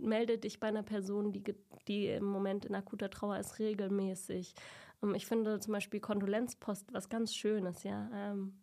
Melde 0.00 0.38
dich 0.38 0.60
bei 0.60 0.68
einer 0.68 0.82
Person, 0.82 1.32
die, 1.32 1.42
die 1.88 2.08
im 2.08 2.24
Moment 2.24 2.64
in 2.64 2.74
akuter 2.74 3.10
Trauer 3.10 3.38
ist, 3.38 3.58
regelmäßig. 3.58 4.54
Ähm, 5.02 5.14
ich 5.14 5.26
finde 5.26 5.60
zum 5.60 5.72
Beispiel 5.72 6.00
Kondolenzpost 6.00 6.92
was 6.92 7.08
ganz 7.08 7.34
Schönes, 7.34 7.82
ja. 7.82 8.10
Ähm, 8.12 8.54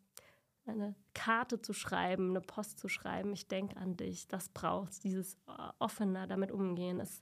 eine 0.65 0.95
Karte 1.13 1.61
zu 1.61 1.71
schreiben, 1.71 2.31
eine 2.31 2.41
Post 2.41 2.79
zu 2.79 2.89
schreiben, 2.89 3.31
ich 3.31 3.47
denke 3.47 3.77
an 3.77 3.95
dich, 3.95 4.27
das 4.27 4.49
braucht 4.49 5.01
dieses 5.03 5.35
äh, 5.47 5.51
offener 5.79 6.27
damit 6.27 6.51
umgehen. 6.51 6.99
Es, 6.99 7.21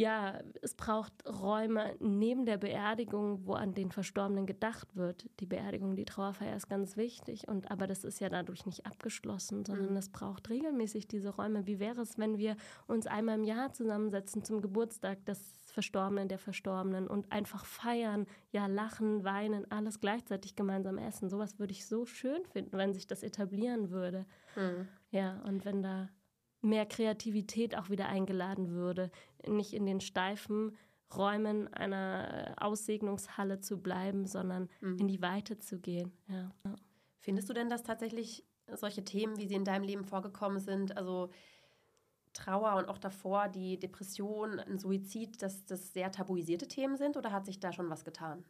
ja, 0.00 0.40
es 0.62 0.74
braucht 0.74 1.12
Räume 1.26 1.94
neben 2.00 2.46
der 2.46 2.56
Beerdigung, 2.56 3.46
wo 3.46 3.52
an 3.52 3.74
den 3.74 3.92
Verstorbenen 3.92 4.46
gedacht 4.46 4.96
wird. 4.96 5.28
Die 5.40 5.46
Beerdigung, 5.46 5.94
die 5.94 6.06
Trauerfeier 6.06 6.56
ist 6.56 6.70
ganz 6.70 6.96
wichtig, 6.96 7.46
und 7.48 7.70
aber 7.70 7.86
das 7.86 8.04
ist 8.04 8.18
ja 8.18 8.30
dadurch 8.30 8.64
nicht 8.64 8.86
abgeschlossen, 8.86 9.66
sondern 9.66 9.90
mhm. 9.90 9.96
es 9.98 10.08
braucht 10.08 10.48
regelmäßig 10.48 11.06
diese 11.06 11.28
Räume. 11.28 11.66
Wie 11.66 11.78
wäre 11.78 12.00
es, 12.00 12.16
wenn 12.16 12.38
wir 12.38 12.56
uns 12.86 13.06
einmal 13.06 13.34
im 13.34 13.44
Jahr 13.44 13.74
zusammensetzen 13.74 14.42
zum 14.42 14.62
Geburtstag 14.62 15.22
des 15.26 15.38
Verstorbenen, 15.66 16.28
der 16.28 16.38
Verstorbenen 16.38 17.06
und 17.06 17.30
einfach 17.30 17.66
feiern, 17.66 18.26
ja, 18.52 18.68
lachen, 18.68 19.22
weinen, 19.22 19.70
alles 19.70 20.00
gleichzeitig 20.00 20.56
gemeinsam 20.56 20.96
essen. 20.96 21.28
Sowas 21.28 21.58
würde 21.58 21.72
ich 21.72 21.84
so 21.84 22.06
schön 22.06 22.42
finden, 22.46 22.78
wenn 22.78 22.94
sich 22.94 23.06
das 23.06 23.22
etablieren 23.22 23.90
würde. 23.90 24.24
Mhm. 24.56 24.88
Ja, 25.10 25.42
und 25.44 25.66
wenn 25.66 25.82
da 25.82 26.08
mehr 26.62 26.86
Kreativität 26.86 27.76
auch 27.76 27.90
wieder 27.90 28.08
eingeladen 28.08 28.70
würde, 28.70 29.10
nicht 29.46 29.72
in 29.72 29.86
den 29.86 30.00
steifen 30.00 30.76
Räumen 31.14 31.72
einer 31.74 32.54
Aussegnungshalle 32.58 33.60
zu 33.60 33.78
bleiben, 33.78 34.26
sondern 34.26 34.68
mhm. 34.80 34.98
in 34.98 35.08
die 35.08 35.22
Weite 35.22 35.58
zu 35.58 35.78
gehen. 35.80 36.12
Ja. 36.28 36.52
Findest 37.18 37.48
du 37.48 37.52
denn, 37.52 37.68
dass 37.68 37.82
tatsächlich 37.82 38.44
solche 38.72 39.04
Themen, 39.04 39.36
wie 39.36 39.46
sie 39.46 39.54
in 39.54 39.64
deinem 39.64 39.84
Leben 39.84 40.04
vorgekommen 40.04 40.60
sind, 40.60 40.96
also 40.96 41.30
Trauer 42.32 42.76
und 42.76 42.88
auch 42.88 42.98
davor 42.98 43.48
die 43.48 43.78
Depression, 43.78 44.60
ein 44.60 44.78
Suizid, 44.78 45.42
dass 45.42 45.64
das 45.66 45.92
sehr 45.92 46.12
tabuisierte 46.12 46.68
Themen 46.68 46.96
sind 46.96 47.16
oder 47.16 47.32
hat 47.32 47.44
sich 47.44 47.58
da 47.58 47.72
schon 47.72 47.90
was 47.90 48.04
getan? 48.04 48.44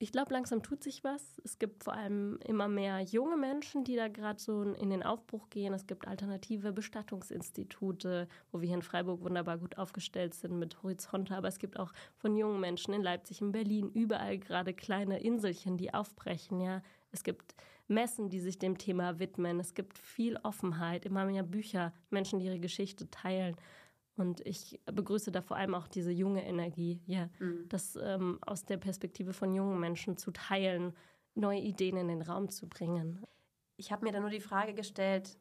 Ich 0.00 0.12
glaube, 0.12 0.32
langsam 0.32 0.62
tut 0.62 0.84
sich 0.84 1.02
was. 1.02 1.40
Es 1.44 1.58
gibt 1.58 1.82
vor 1.82 1.92
allem 1.92 2.38
immer 2.46 2.68
mehr 2.68 3.00
junge 3.00 3.36
Menschen, 3.36 3.82
die 3.82 3.96
da 3.96 4.06
gerade 4.06 4.38
so 4.38 4.62
in 4.62 4.90
den 4.90 5.02
Aufbruch 5.02 5.50
gehen. 5.50 5.74
Es 5.74 5.88
gibt 5.88 6.06
alternative 6.06 6.72
Bestattungsinstitute, 6.72 8.28
wo 8.52 8.60
wir 8.60 8.68
hier 8.68 8.76
in 8.76 8.82
Freiburg 8.82 9.22
wunderbar 9.22 9.58
gut 9.58 9.76
aufgestellt 9.76 10.34
sind 10.34 10.56
mit 10.56 10.80
Horizonte. 10.84 11.34
Aber 11.34 11.48
es 11.48 11.58
gibt 11.58 11.80
auch 11.80 11.92
von 12.16 12.36
jungen 12.36 12.60
Menschen 12.60 12.94
in 12.94 13.02
Leipzig, 13.02 13.40
in 13.40 13.50
Berlin, 13.50 13.90
überall 13.92 14.38
gerade 14.38 14.72
kleine 14.72 15.18
Inselchen, 15.18 15.76
die 15.76 15.92
aufbrechen. 15.92 16.60
Ja, 16.60 16.80
es 17.10 17.24
gibt 17.24 17.56
Messen, 17.88 18.28
die 18.28 18.40
sich 18.40 18.58
dem 18.58 18.78
Thema 18.78 19.18
widmen. 19.18 19.58
Es 19.58 19.74
gibt 19.74 19.98
viel 19.98 20.36
Offenheit, 20.44 21.06
immer 21.06 21.24
mehr 21.24 21.42
Bücher, 21.42 21.92
Menschen, 22.10 22.38
die 22.38 22.46
ihre 22.46 22.60
Geschichte 22.60 23.10
teilen. 23.10 23.56
Und 24.18 24.44
ich 24.46 24.80
begrüße 24.86 25.30
da 25.30 25.40
vor 25.42 25.56
allem 25.56 25.74
auch 25.74 25.86
diese 25.86 26.10
junge 26.10 26.44
Energie, 26.44 27.00
ja, 27.06 27.28
mhm. 27.38 27.68
das 27.68 27.96
ähm, 27.96 28.38
aus 28.44 28.64
der 28.64 28.76
Perspektive 28.76 29.32
von 29.32 29.54
jungen 29.54 29.78
Menschen 29.78 30.16
zu 30.16 30.32
teilen, 30.32 30.92
neue 31.34 31.60
Ideen 31.60 31.96
in 31.96 32.08
den 32.08 32.22
Raum 32.22 32.50
zu 32.50 32.68
bringen. 32.68 33.24
Ich 33.76 33.92
habe 33.92 34.04
mir 34.04 34.12
da 34.12 34.18
nur 34.18 34.30
die 34.30 34.40
Frage 34.40 34.74
gestellt, 34.74 35.38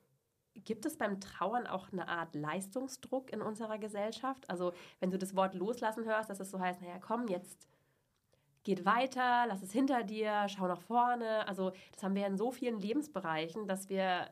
gibt 0.53 0.85
es 0.85 0.97
beim 0.97 1.19
Trauern 1.19 1.67
auch 1.67 1.91
eine 1.91 2.07
Art 2.07 2.35
Leistungsdruck 2.35 3.31
in 3.31 3.41
unserer 3.41 3.77
Gesellschaft? 3.77 4.49
Also 4.49 4.73
wenn 4.99 5.11
du 5.11 5.17
das 5.17 5.35
Wort 5.35 5.55
loslassen 5.55 6.05
hörst, 6.05 6.29
dass 6.29 6.39
es 6.39 6.51
so 6.51 6.59
heißt, 6.59 6.81
naja, 6.81 6.99
komm, 6.99 7.27
jetzt 7.27 7.67
geht 8.63 8.85
weiter, 8.85 9.45
lass 9.47 9.61
es 9.63 9.71
hinter 9.71 10.03
dir, 10.03 10.45
schau 10.49 10.67
nach 10.67 10.81
vorne. 10.81 11.47
Also 11.47 11.71
das 11.93 12.03
haben 12.03 12.15
wir 12.15 12.27
in 12.27 12.37
so 12.37 12.51
vielen 12.51 12.79
Lebensbereichen, 12.79 13.67
dass 13.67 13.89
wir 13.89 14.27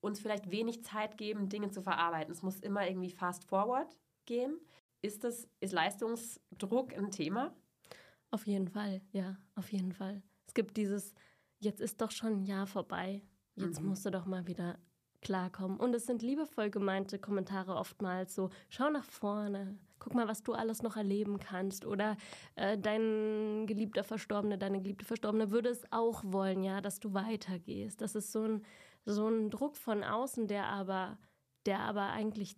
uns 0.00 0.20
vielleicht 0.20 0.50
wenig 0.50 0.84
Zeit 0.84 1.18
geben, 1.18 1.48
Dinge 1.48 1.70
zu 1.70 1.82
verarbeiten. 1.82 2.32
Es 2.32 2.42
muss 2.42 2.60
immer 2.60 2.86
irgendwie 2.86 3.10
fast 3.10 3.44
forward 3.44 3.98
gehen. 4.26 4.58
Ist 5.02 5.24
das, 5.24 5.48
ist 5.60 5.72
Leistungsdruck 5.72 6.96
ein 6.96 7.10
Thema? 7.10 7.54
Auf 8.30 8.46
jeden 8.46 8.68
Fall, 8.68 9.02
ja, 9.12 9.36
auf 9.54 9.72
jeden 9.72 9.92
Fall. 9.92 10.22
Es 10.46 10.54
gibt 10.54 10.76
dieses, 10.76 11.14
jetzt 11.58 11.80
ist 11.80 12.00
doch 12.00 12.10
schon 12.10 12.40
ein 12.40 12.44
Jahr 12.44 12.66
vorbei, 12.66 13.22
jetzt 13.56 13.80
mhm. 13.80 13.88
musst 13.88 14.04
du 14.06 14.10
doch 14.10 14.26
mal 14.26 14.46
wieder 14.46 14.78
klarkommen. 15.22 15.78
Und 15.78 15.94
es 15.94 16.06
sind 16.06 16.22
liebevoll 16.22 16.70
gemeinte 16.70 17.18
Kommentare 17.18 17.74
oftmals 17.74 18.34
so, 18.34 18.50
schau 18.68 18.90
nach 18.90 19.04
vorne, 19.04 19.78
guck 19.98 20.14
mal, 20.14 20.28
was 20.28 20.42
du 20.42 20.54
alles 20.54 20.82
noch 20.82 20.96
erleben 20.96 21.38
kannst. 21.38 21.84
Oder 21.84 22.16
äh, 22.56 22.78
dein 22.78 23.66
geliebter 23.66 24.04
Verstorbene, 24.04 24.58
deine 24.58 24.80
geliebte 24.80 25.04
Verstorbene 25.04 25.50
würde 25.50 25.68
es 25.68 25.82
auch 25.92 26.22
wollen, 26.24 26.62
ja, 26.62 26.80
dass 26.80 27.00
du 27.00 27.14
weitergehst. 27.14 28.00
Das 28.00 28.14
ist 28.14 28.32
so 28.32 28.42
ein, 28.42 28.62
so 29.04 29.28
ein 29.28 29.50
Druck 29.50 29.76
von 29.76 30.04
außen, 30.04 30.46
der 30.46 30.66
aber, 30.66 31.18
der 31.66 31.80
aber 31.80 32.10
eigentlich 32.10 32.56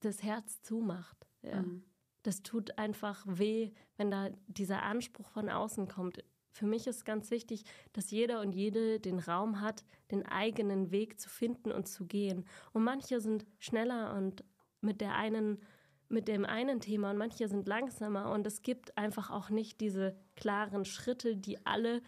das 0.00 0.22
Herz 0.22 0.62
zumacht. 0.62 1.26
Ja. 1.42 1.62
Mhm. 1.62 1.84
Das 2.22 2.42
tut 2.42 2.76
einfach 2.76 3.24
weh, 3.28 3.70
wenn 3.96 4.10
da 4.10 4.30
dieser 4.48 4.82
Anspruch 4.82 5.28
von 5.28 5.48
außen 5.48 5.86
kommt. 5.86 6.24
Für 6.50 6.66
mich 6.66 6.86
ist 6.86 7.04
ganz 7.04 7.30
wichtig, 7.30 7.64
dass 7.92 8.10
jeder 8.10 8.40
und 8.40 8.52
jede 8.54 8.98
den 8.98 9.18
Raum 9.18 9.60
hat, 9.60 9.84
den 10.10 10.26
eigenen 10.26 10.90
Weg 10.90 11.20
zu 11.20 11.28
finden 11.28 11.70
und 11.70 11.86
zu 11.86 12.06
gehen. 12.06 12.46
Und 12.72 12.82
manche 12.82 13.20
sind 13.20 13.46
schneller 13.58 14.14
und 14.16 14.42
mit 14.80 15.00
der 15.00 15.14
einen 15.14 15.60
mit 16.08 16.28
dem 16.28 16.44
einen 16.44 16.80
Thema 16.80 17.10
und 17.10 17.16
manche 17.16 17.48
sind 17.48 17.66
langsamer 17.66 18.30
und 18.30 18.46
es 18.46 18.62
gibt 18.62 18.96
einfach 18.96 19.30
auch 19.30 19.50
nicht 19.50 19.80
diese 19.80 20.16
klaren 20.36 20.84
Schritte, 20.84 21.36
die 21.36 21.66
alle 21.66 22.00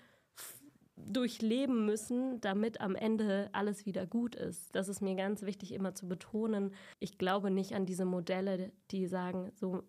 durchleben 1.06 1.86
müssen, 1.86 2.40
damit 2.40 2.80
am 2.80 2.94
Ende 2.94 3.48
alles 3.52 3.86
wieder 3.86 4.06
gut 4.06 4.34
ist. 4.34 4.74
Das 4.74 4.88
ist 4.88 5.00
mir 5.00 5.14
ganz 5.14 5.42
wichtig 5.42 5.72
immer 5.72 5.94
zu 5.94 6.08
betonen. 6.08 6.72
Ich 6.98 7.18
glaube 7.18 7.50
nicht 7.50 7.74
an 7.74 7.86
diese 7.86 8.04
Modelle, 8.04 8.72
die 8.90 9.06
sagen, 9.06 9.50
so 9.54 9.82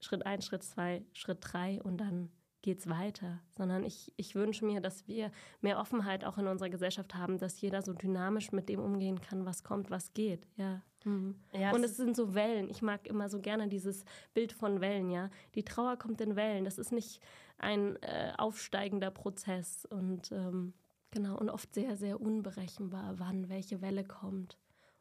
Schritt 0.00 0.26
eins, 0.26 0.46
Schritt 0.46 0.62
zwei, 0.62 1.04
Schritt 1.12 1.38
drei 1.40 1.82
und 1.82 1.98
dann 1.98 2.30
geht's 2.62 2.88
weiter, 2.88 3.40
sondern 3.56 3.84
ich, 3.84 4.12
ich 4.16 4.34
wünsche 4.34 4.64
mir, 4.64 4.80
dass 4.80 5.06
wir 5.06 5.30
mehr 5.60 5.78
Offenheit 5.78 6.24
auch 6.24 6.38
in 6.38 6.48
unserer 6.48 6.70
Gesellschaft 6.70 7.14
haben, 7.14 7.38
dass 7.38 7.60
jeder 7.60 7.82
so 7.82 7.92
dynamisch 7.92 8.52
mit 8.52 8.68
dem 8.68 8.80
umgehen 8.80 9.20
kann, 9.20 9.46
was 9.46 9.62
kommt, 9.62 9.90
was 9.90 10.12
geht. 10.12 10.46
Ja. 10.56 10.82
Mhm. 11.04 11.36
ja 11.52 11.72
und 11.72 11.84
es 11.84 11.96
sind 11.96 12.16
so 12.16 12.34
Wellen. 12.34 12.68
Ich 12.68 12.82
mag 12.82 13.06
immer 13.06 13.28
so 13.28 13.40
gerne 13.40 13.68
dieses 13.68 14.04
Bild 14.34 14.52
von 14.52 14.80
Wellen, 14.80 15.10
ja. 15.10 15.30
Die 15.54 15.64
Trauer 15.64 15.96
kommt 15.96 16.20
in 16.20 16.34
Wellen. 16.34 16.64
Das 16.64 16.78
ist 16.78 16.92
nicht 16.92 17.20
ein 17.58 17.96
äh, 18.02 18.32
aufsteigender 18.38 19.10
Prozess 19.10 19.84
und 19.86 20.32
ähm, 20.32 20.74
genau 21.10 21.36
und 21.36 21.50
oft 21.50 21.74
sehr, 21.74 21.96
sehr 21.96 22.20
unberechenbar, 22.20 23.18
wann 23.18 23.48
welche 23.48 23.80
Welle 23.82 24.04
kommt. 24.04 24.58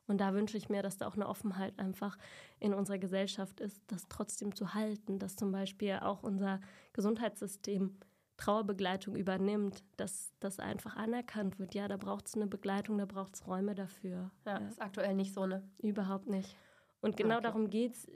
Und 0.07 0.21
da 0.21 0.33
wünsche 0.33 0.57
ich 0.57 0.69
mir, 0.69 0.81
dass 0.81 0.97
da 0.97 1.07
auch 1.07 1.15
eine 1.15 1.27
Offenheit 1.27 1.77
einfach 1.77 2.17
in 2.59 2.73
unserer 2.73 2.97
Gesellschaft 2.97 3.59
ist, 3.59 3.81
das 3.87 4.07
trotzdem 4.07 4.55
zu 4.55 4.73
halten, 4.73 5.19
dass 5.19 5.35
zum 5.35 5.51
Beispiel 5.51 5.99
auch 6.01 6.23
unser 6.23 6.61
Gesundheitssystem 6.93 7.97
Trauerbegleitung 8.37 9.15
übernimmt, 9.15 9.83
dass 9.97 10.31
das 10.39 10.59
einfach 10.59 10.95
anerkannt 10.95 11.59
wird. 11.59 11.73
Ja, 11.73 11.87
da 11.87 11.97
braucht 11.97 12.27
es 12.27 12.35
eine 12.35 12.47
Begleitung, 12.47 12.97
da 12.99 13.05
braucht 13.05 13.35
es 13.35 13.47
Räume 13.47 13.75
dafür. 13.75 14.31
Ja, 14.45 14.59
ja, 14.59 14.67
ist 14.67 14.81
aktuell 14.81 15.15
nicht 15.15 15.33
so, 15.33 15.45
ne? 15.45 15.67
Überhaupt 15.79 16.27
nicht. 16.27 16.55
Und 16.99 17.15
genau 17.15 17.35
okay. 17.35 17.43
darum 17.43 17.69
geht 17.69 17.93
es 17.93 18.07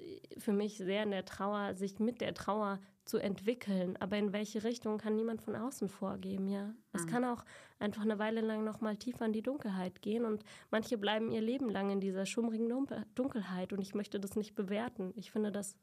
für 0.44 0.54
mich 0.54 0.78
sehr 0.78 1.04
in 1.04 1.12
der 1.12 1.26
Trauer, 1.26 1.76
sich 1.76 2.00
mit 2.00 2.20
der 2.20 2.34
Trauer 2.34 2.80
zu 3.06 3.20
entwickeln. 3.20 3.96
Aber 3.98 4.18
in 4.18 4.34
welche 4.34 4.64
Richtung 4.64 4.98
kann 4.98 5.16
niemand 5.16 5.42
von 5.42 5.56
außen 5.56 5.88
vorgeben, 5.88 6.48
ja. 6.48 6.74
Es 6.92 7.06
mhm. 7.06 7.10
kann 7.10 7.26
auch 7.26 7.46
einfach 7.80 8.02
eine 8.02 8.18
Weile 8.18 8.42
lang 8.42 8.64
noch 8.64 8.82
mal 8.82 8.98
tiefer 8.98 9.26
in 9.26 9.34
die 9.34 9.44
Dunkelheit 9.44 10.02
gehen 10.02 10.26
und 10.26 10.44
manche 10.72 10.98
bleiben 10.98 11.32
ihr 11.32 11.42
Leben 11.42 11.70
lang 11.70 11.92
in 11.92 12.00
dieser 12.00 12.26
schummrigen 12.26 12.70
Dunkelheit 13.14 13.72
und 13.72 13.82
ich 13.82 13.94
möchte 13.94 14.20
das 14.20 14.36
nicht 14.36 14.56
bewerten. 14.56 15.14
Ich 15.16 15.32
finde 15.32 15.52
das 15.52 15.78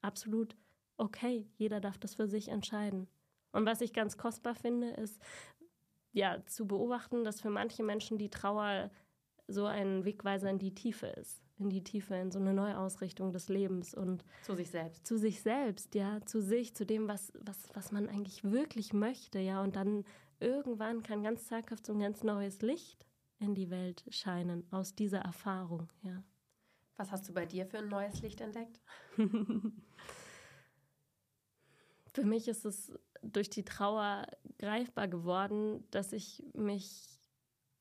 absolut 0.00 0.56
okay. 0.96 1.46
Jeder 1.56 1.80
darf 1.80 1.98
das 1.98 2.14
für 2.14 2.28
sich 2.28 2.48
entscheiden. 2.48 3.08
Und 3.52 3.66
was 3.66 3.82
ich 3.82 3.92
ganz 3.92 4.16
kostbar 4.16 4.54
finde, 4.54 4.90
ist 4.90 5.20
ja 6.12 6.44
zu 6.46 6.66
beobachten, 6.66 7.24
dass 7.24 7.40
für 7.40 7.50
manche 7.50 7.82
Menschen 7.82 8.18
die 8.18 8.30
Trauer 8.30 8.90
so 9.48 9.66
ein 9.66 10.04
Wegweiser 10.04 10.50
in 10.50 10.58
die 10.58 10.74
Tiefe 10.74 11.06
ist 11.06 11.47
in 11.58 11.70
die 11.70 11.82
Tiefe, 11.82 12.14
in 12.14 12.30
so 12.30 12.38
eine 12.38 12.54
Neuausrichtung 12.54 13.32
des 13.32 13.48
Lebens 13.48 13.94
und 13.94 14.24
zu 14.42 14.54
sich 14.54 14.70
selbst. 14.70 15.06
Zu 15.06 15.18
sich 15.18 15.42
selbst, 15.42 15.94
ja, 15.94 16.20
zu 16.24 16.40
sich, 16.40 16.74
zu 16.74 16.86
dem, 16.86 17.08
was, 17.08 17.32
was, 17.40 17.68
was 17.74 17.92
man 17.92 18.08
eigentlich 18.08 18.44
wirklich 18.44 18.92
möchte, 18.92 19.38
ja. 19.38 19.62
Und 19.62 19.76
dann 19.76 20.04
irgendwann 20.40 21.02
kann 21.02 21.22
ganz 21.22 21.46
zaghaft 21.46 21.86
so 21.86 21.92
ein 21.92 22.00
ganz 22.00 22.22
neues 22.22 22.62
Licht 22.62 23.06
in 23.40 23.54
die 23.54 23.70
Welt 23.70 24.04
scheinen 24.10 24.66
aus 24.70 24.94
dieser 24.94 25.20
Erfahrung, 25.20 25.88
ja. 26.02 26.22
Was 26.96 27.12
hast 27.12 27.28
du 27.28 27.32
bei 27.32 27.46
dir 27.46 27.64
für 27.66 27.78
ein 27.78 27.88
neues 27.88 28.20
Licht 28.22 28.40
entdeckt? 28.40 28.80
für 32.12 32.24
mich 32.24 32.48
ist 32.48 32.64
es 32.64 32.92
durch 33.22 33.50
die 33.50 33.64
Trauer 33.64 34.26
greifbar 34.58 35.06
geworden, 35.06 35.84
dass 35.92 36.12
ich 36.12 36.42
mich 36.54 37.17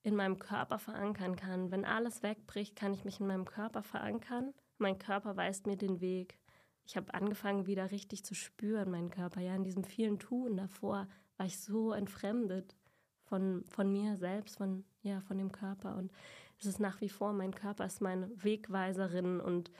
in 0.08 0.16
meinem 0.16 0.40
Körper 0.40 0.80
verankern 0.80 1.36
kann. 1.36 1.70
Wenn 1.70 1.84
alles 1.84 2.24
wegbricht, 2.24 2.78
kann 2.78 2.94
ich 2.94 3.04
mich 3.04 3.20
in 3.20 3.28
meinem 3.28 3.44
Körper 3.44 3.84
verankern. 3.84 4.54
Mein 4.78 4.98
Körper 4.98 5.36
weist 5.36 5.68
mir 5.68 5.76
den 5.76 6.00
Weg. 6.00 6.40
Ich 6.86 6.96
habe 6.96 7.14
angefangen, 7.14 7.68
wieder 7.68 7.92
richtig 7.92 8.24
zu 8.24 8.34
spüren, 8.34 8.90
meinen 8.90 9.10
Körper. 9.10 9.42
Ja, 9.42 9.54
in 9.54 9.66
diesem 9.66 9.84
vielen 9.84 10.18
Tun 10.18 10.56
davor 10.56 11.10
war 11.36 11.46
ich 11.46 11.60
so 11.60 11.92
entfremdet 11.92 12.78
von, 13.26 13.66
von 13.68 13.92
mir 13.92 14.16
selbst, 14.16 14.56
von, 14.56 14.86
ja, 15.02 15.20
von 15.20 15.38
dem 15.38 15.52
Körper. 15.52 15.98
Und 15.98 16.14
es 16.58 16.68
ist 16.68 16.80
nach 16.80 17.02
wie 17.02 17.10
vor, 17.10 17.34
mein 17.34 17.54
Körper 17.54 17.86
ist 17.86 18.00
meine 18.00 18.32
Wegweiserin 18.42 19.42
und 19.42 19.72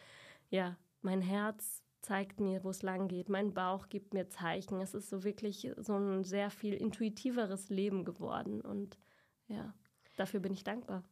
ja, 0.50 0.76
mein 1.02 1.22
Herz 1.22 1.84
zeigt 2.02 2.42
mir, 2.42 2.66
wo 2.66 2.72
es 2.72 2.82
lang 2.82 3.08
geht. 3.08 3.30
Mein 3.30 3.54
Bauch 3.54 3.88
gibt 3.88 4.14
mir 4.14 4.28
Zeichen. 4.28 4.82
Es 4.82 4.94
ist 4.94 5.10
so 5.10 5.24
wirklich 5.24 5.72
so 5.78 5.96
ein 5.96 6.26
sehr 6.26 6.50
viel 6.50 6.74
intuitiveres 6.74 7.70
Leben 7.70 8.04
geworden. 8.04 8.60
Und 8.60 9.00
ja, 9.48 9.74
dafür 10.18 10.42
bin 10.42 10.52
ich 10.52 10.66
dankbar. 10.66 11.04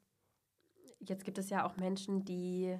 Jetzt 1.00 1.24
gibt 1.24 1.38
es 1.38 1.50
ja 1.50 1.66
auch 1.66 1.78
Menschen, 1.78 2.26
die 2.26 2.78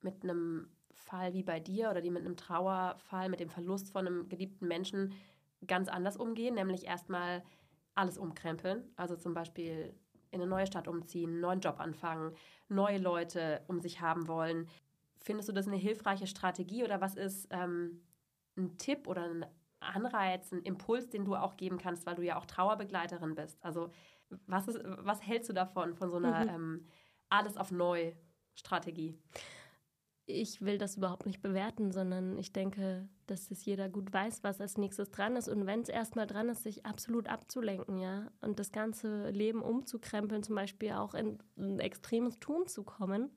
mit 0.00 0.22
einem 0.22 0.68
Fall 0.92 1.32
wie 1.32 1.42
bei 1.42 1.58
dir 1.58 1.90
oder 1.90 2.00
die 2.00 2.10
mit 2.10 2.24
einem 2.24 2.36
Trauerfall, 2.36 3.28
mit 3.28 3.40
dem 3.40 3.48
Verlust 3.48 3.90
von 3.90 4.06
einem 4.06 4.28
geliebten 4.28 4.68
Menschen 4.68 5.14
ganz 5.66 5.88
anders 5.88 6.16
umgehen, 6.16 6.54
nämlich 6.54 6.86
erstmal 6.86 7.42
alles 7.94 8.18
umkrempeln. 8.18 8.84
Also 8.96 9.16
zum 9.16 9.34
Beispiel 9.34 9.94
in 10.30 10.40
eine 10.40 10.48
neue 10.48 10.66
Stadt 10.66 10.88
umziehen, 10.88 11.30
einen 11.30 11.40
neuen 11.40 11.60
Job 11.60 11.80
anfangen, 11.80 12.34
neue 12.68 12.98
Leute 12.98 13.62
um 13.66 13.80
sich 13.80 14.00
haben 14.00 14.28
wollen. 14.28 14.68
Findest 15.20 15.48
du 15.48 15.52
das 15.52 15.66
eine 15.66 15.76
hilfreiche 15.76 16.26
Strategie 16.26 16.84
oder 16.84 17.00
was 17.00 17.16
ist 17.16 17.48
ähm, 17.50 18.02
ein 18.56 18.76
Tipp 18.78 19.06
oder 19.06 19.24
ein 19.24 19.46
Anreiz, 19.80 20.52
ein 20.52 20.62
Impuls, 20.62 21.08
den 21.08 21.24
du 21.24 21.36
auch 21.36 21.56
geben 21.56 21.78
kannst, 21.78 22.06
weil 22.06 22.16
du 22.16 22.22
ja 22.22 22.36
auch 22.36 22.46
Trauerbegleiterin 22.46 23.34
bist? 23.34 23.62
Also 23.64 23.90
was, 24.46 24.68
ist, 24.68 24.80
was 24.84 25.26
hältst 25.26 25.48
du 25.48 25.52
davon, 25.52 25.94
von 25.94 26.10
so 26.10 26.16
einer 26.16 26.44
mhm. 26.44 26.48
ähm, 26.48 26.86
Alles 27.28 27.56
auf 27.56 27.70
Neu-Strategie? 27.70 29.18
Ich 30.26 30.60
will 30.60 30.76
das 30.76 30.98
überhaupt 30.98 31.24
nicht 31.24 31.40
bewerten, 31.40 31.90
sondern 31.90 32.36
ich 32.36 32.52
denke, 32.52 33.08
dass 33.26 33.50
es 33.50 33.64
jeder 33.64 33.88
gut 33.88 34.12
weiß, 34.12 34.44
was 34.44 34.60
als 34.60 34.76
nächstes 34.76 35.10
dran 35.10 35.36
ist. 35.36 35.48
Und 35.48 35.64
wenn 35.64 35.80
es 35.80 35.88
erstmal 35.88 36.26
dran 36.26 36.50
ist, 36.50 36.64
sich 36.64 36.84
absolut 36.84 37.28
abzulenken, 37.28 37.96
ja, 37.96 38.30
und 38.42 38.58
das 38.58 38.70
ganze 38.70 39.30
Leben 39.30 39.62
umzukrempeln, 39.62 40.42
zum 40.42 40.54
Beispiel 40.54 40.92
auch 40.92 41.14
in 41.14 41.38
ein 41.56 41.80
extremes 41.80 42.38
Tun 42.40 42.66
zu 42.66 42.84
kommen, 42.84 43.30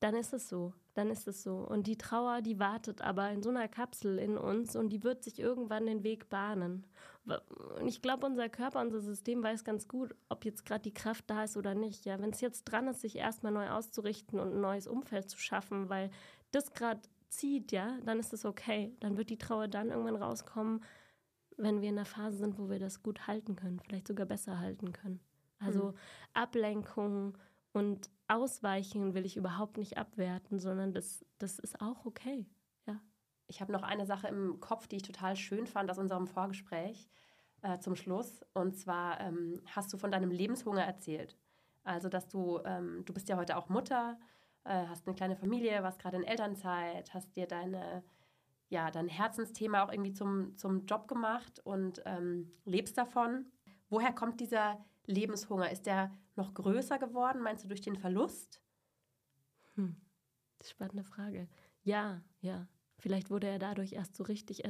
dann 0.00 0.14
ist 0.14 0.34
es 0.34 0.48
so. 0.48 0.74
Dann 1.00 1.10
ist 1.10 1.26
es 1.26 1.42
so. 1.42 1.56
Und 1.56 1.86
die 1.86 1.96
Trauer, 1.96 2.42
die 2.42 2.58
wartet 2.58 3.00
aber 3.00 3.30
in 3.30 3.42
so 3.42 3.48
einer 3.48 3.68
Kapsel 3.68 4.18
in 4.18 4.36
uns 4.36 4.76
und 4.76 4.90
die 4.90 5.02
wird 5.02 5.24
sich 5.24 5.38
irgendwann 5.38 5.86
den 5.86 6.02
Weg 6.02 6.28
bahnen. 6.28 6.84
Und 7.24 7.88
ich 7.88 8.02
glaube, 8.02 8.26
unser 8.26 8.50
Körper, 8.50 8.82
unser 8.82 9.00
System 9.00 9.42
weiß 9.42 9.64
ganz 9.64 9.88
gut, 9.88 10.14
ob 10.28 10.44
jetzt 10.44 10.66
gerade 10.66 10.82
die 10.82 10.92
Kraft 10.92 11.24
da 11.30 11.44
ist 11.44 11.56
oder 11.56 11.74
nicht. 11.74 12.04
Ja, 12.04 12.20
wenn 12.20 12.28
es 12.28 12.42
jetzt 12.42 12.64
dran 12.64 12.86
ist, 12.86 13.00
sich 13.00 13.16
erstmal 13.16 13.50
neu 13.50 13.70
auszurichten 13.70 14.38
und 14.38 14.52
ein 14.52 14.60
neues 14.60 14.86
Umfeld 14.86 15.30
zu 15.30 15.38
schaffen, 15.38 15.88
weil 15.88 16.10
das 16.50 16.74
gerade 16.74 17.00
zieht, 17.30 17.72
ja, 17.72 17.96
dann 18.04 18.20
ist 18.20 18.34
es 18.34 18.44
okay. 18.44 18.94
Dann 19.00 19.16
wird 19.16 19.30
die 19.30 19.38
Trauer 19.38 19.68
dann 19.68 19.88
irgendwann 19.88 20.16
rauskommen, 20.16 20.84
wenn 21.56 21.80
wir 21.80 21.88
in 21.88 21.96
einer 21.96 22.04
Phase 22.04 22.36
sind, 22.36 22.58
wo 22.58 22.68
wir 22.68 22.78
das 22.78 23.02
gut 23.02 23.26
halten 23.26 23.56
können, 23.56 23.80
vielleicht 23.80 24.06
sogar 24.06 24.26
besser 24.26 24.58
halten 24.58 24.92
können. 24.92 25.20
Also 25.60 25.92
mhm. 25.92 25.94
Ablenkung 26.34 27.38
und 27.72 28.10
Ausweichen 28.30 29.14
will 29.14 29.26
ich 29.26 29.36
überhaupt 29.36 29.76
nicht 29.76 29.98
abwerten, 29.98 30.58
sondern 30.58 30.92
das, 30.92 31.24
das 31.38 31.58
ist 31.58 31.80
auch 31.80 32.06
okay. 32.06 32.46
Ja. 32.86 33.00
Ich 33.46 33.60
habe 33.60 33.72
noch 33.72 33.82
eine 33.82 34.06
Sache 34.06 34.28
im 34.28 34.60
Kopf, 34.60 34.86
die 34.86 34.96
ich 34.96 35.02
total 35.02 35.36
schön 35.36 35.66
fand 35.66 35.90
aus 35.90 35.98
unserem 35.98 36.26
Vorgespräch 36.26 37.08
äh, 37.62 37.78
zum 37.78 37.96
Schluss. 37.96 38.44
Und 38.54 38.76
zwar 38.76 39.20
ähm, 39.20 39.60
hast 39.66 39.92
du 39.92 39.98
von 39.98 40.10
deinem 40.10 40.30
Lebenshunger 40.30 40.84
erzählt. 40.84 41.36
Also, 41.82 42.08
dass 42.08 42.28
du, 42.28 42.60
ähm, 42.64 43.04
du 43.04 43.12
bist 43.12 43.28
ja 43.28 43.36
heute 43.36 43.56
auch 43.56 43.68
Mutter, 43.68 44.18
äh, 44.64 44.86
hast 44.86 45.06
eine 45.06 45.16
kleine 45.16 45.36
Familie, 45.36 45.82
warst 45.82 45.98
gerade 45.98 46.16
in 46.16 46.24
Elternzeit, 46.24 47.12
hast 47.14 47.34
dir 47.36 47.46
deine, 47.46 48.04
ja, 48.68 48.90
dein 48.90 49.08
Herzensthema 49.08 49.82
auch 49.82 49.90
irgendwie 49.90 50.12
zum, 50.12 50.56
zum 50.56 50.86
Job 50.86 51.08
gemacht 51.08 51.60
und 51.64 52.02
ähm, 52.04 52.52
lebst 52.64 52.96
davon. 52.98 53.46
Woher 53.88 54.12
kommt 54.12 54.40
dieser 54.40 54.84
Lebenshunger? 55.10 55.70
Ist 55.70 55.86
der 55.86 56.12
noch 56.36 56.54
größer 56.54 56.98
geworden, 56.98 57.42
meinst 57.42 57.64
du, 57.64 57.68
durch 57.68 57.80
den 57.80 57.96
Verlust? 57.96 58.62
Hm. 59.74 59.96
Spannende 60.62 61.04
Frage. 61.04 61.48
Ja, 61.82 62.22
ja. 62.40 62.68
Vielleicht 62.98 63.30
wurde 63.30 63.46
er 63.46 63.58
dadurch 63.58 63.92
erst 63.92 64.14
so 64.14 64.24
richtig 64.24 64.62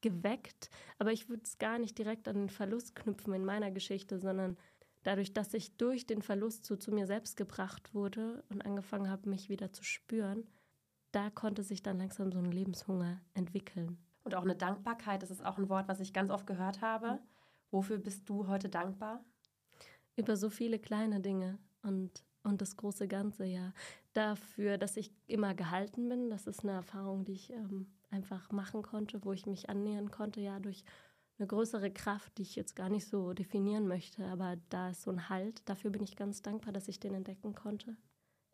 geweckt. 0.00 0.70
Aber 0.98 1.12
ich 1.12 1.28
würde 1.28 1.42
es 1.44 1.58
gar 1.58 1.78
nicht 1.78 1.98
direkt 1.98 2.28
an 2.28 2.36
den 2.36 2.50
Verlust 2.50 2.94
knüpfen 2.94 3.34
in 3.34 3.44
meiner 3.44 3.70
Geschichte, 3.70 4.18
sondern 4.18 4.56
dadurch, 5.02 5.32
dass 5.32 5.54
ich 5.54 5.76
durch 5.76 6.06
den 6.06 6.22
Verlust 6.22 6.64
so 6.64 6.76
zu 6.76 6.92
mir 6.92 7.06
selbst 7.06 7.36
gebracht 7.36 7.94
wurde 7.94 8.44
und 8.48 8.64
angefangen 8.64 9.10
habe, 9.10 9.28
mich 9.28 9.48
wieder 9.48 9.72
zu 9.72 9.84
spüren, 9.84 10.46
da 11.12 11.30
konnte 11.30 11.62
sich 11.62 11.82
dann 11.82 11.98
langsam 11.98 12.32
so 12.32 12.38
ein 12.38 12.52
Lebenshunger 12.52 13.20
entwickeln. 13.34 13.98
Und 14.24 14.34
auch 14.34 14.42
eine 14.42 14.56
Dankbarkeit, 14.56 15.22
das 15.22 15.30
ist 15.30 15.44
auch 15.44 15.58
ein 15.58 15.68
Wort, 15.68 15.88
was 15.88 16.00
ich 16.00 16.12
ganz 16.12 16.30
oft 16.30 16.46
gehört 16.46 16.80
habe. 16.80 17.12
Mhm. 17.12 17.18
Wofür 17.70 17.98
bist 17.98 18.28
du 18.28 18.46
heute 18.46 18.68
dankbar? 18.68 19.24
Über 20.18 20.36
so 20.36 20.50
viele 20.50 20.80
kleine 20.80 21.20
Dinge 21.20 21.58
und, 21.82 22.24
und 22.42 22.60
das 22.60 22.76
große 22.76 23.06
Ganze, 23.06 23.44
ja. 23.44 23.72
Dafür, 24.14 24.76
dass 24.76 24.96
ich 24.96 25.12
immer 25.28 25.54
gehalten 25.54 26.08
bin, 26.08 26.28
das 26.28 26.48
ist 26.48 26.64
eine 26.64 26.72
Erfahrung, 26.72 27.24
die 27.24 27.34
ich 27.34 27.52
ähm, 27.52 27.86
einfach 28.10 28.50
machen 28.50 28.82
konnte, 28.82 29.24
wo 29.24 29.32
ich 29.32 29.46
mich 29.46 29.70
annähern 29.70 30.10
konnte, 30.10 30.40
ja, 30.40 30.58
durch 30.58 30.82
eine 31.38 31.46
größere 31.46 31.92
Kraft, 31.92 32.36
die 32.36 32.42
ich 32.42 32.56
jetzt 32.56 32.74
gar 32.74 32.88
nicht 32.88 33.06
so 33.06 33.32
definieren 33.32 33.86
möchte, 33.86 34.24
aber 34.26 34.56
da 34.70 34.90
ist 34.90 35.02
so 35.02 35.12
ein 35.12 35.28
Halt. 35.28 35.62
Dafür 35.68 35.92
bin 35.92 36.02
ich 36.02 36.16
ganz 36.16 36.42
dankbar, 36.42 36.72
dass 36.72 36.88
ich 36.88 36.98
den 36.98 37.14
entdecken 37.14 37.54
konnte. 37.54 37.96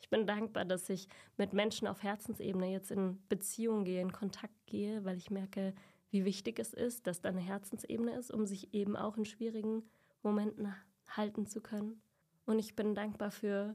Ich 0.03 0.11
bin 0.11 0.27
dankbar, 0.27 0.67
dass 0.67 0.91
ich 0.91 1.09
mit 1.39 1.55
Menschen 1.55 1.89
auf 1.89 2.03
Herzensebene 2.03 2.71
jetzt 2.71 2.91
in 2.91 3.27
Beziehung 3.31 3.85
gehe, 3.85 4.03
in 4.03 4.13
Kontakt 4.13 4.67
gehe, 4.67 5.03
weil 5.07 5.17
ich 5.17 5.31
merke, 5.31 5.73
wie 6.11 6.27
wichtig 6.27 6.59
es 6.59 6.75
ist, 6.75 7.07
dass 7.07 7.23
da 7.23 7.31
eine 7.31 7.41
Herzensebene 7.41 8.15
ist, 8.19 8.31
um 8.31 8.45
sich 8.45 8.75
eben 8.75 8.97
auch 8.97 9.17
in 9.17 9.25
schwierigen 9.25 9.83
Momenten 10.23 10.75
halten 11.09 11.47
zu 11.47 11.61
können. 11.61 12.01
Und 12.47 12.59
ich 12.59 12.77
bin 12.77 12.95
dankbar 12.95 13.31
für, 13.31 13.75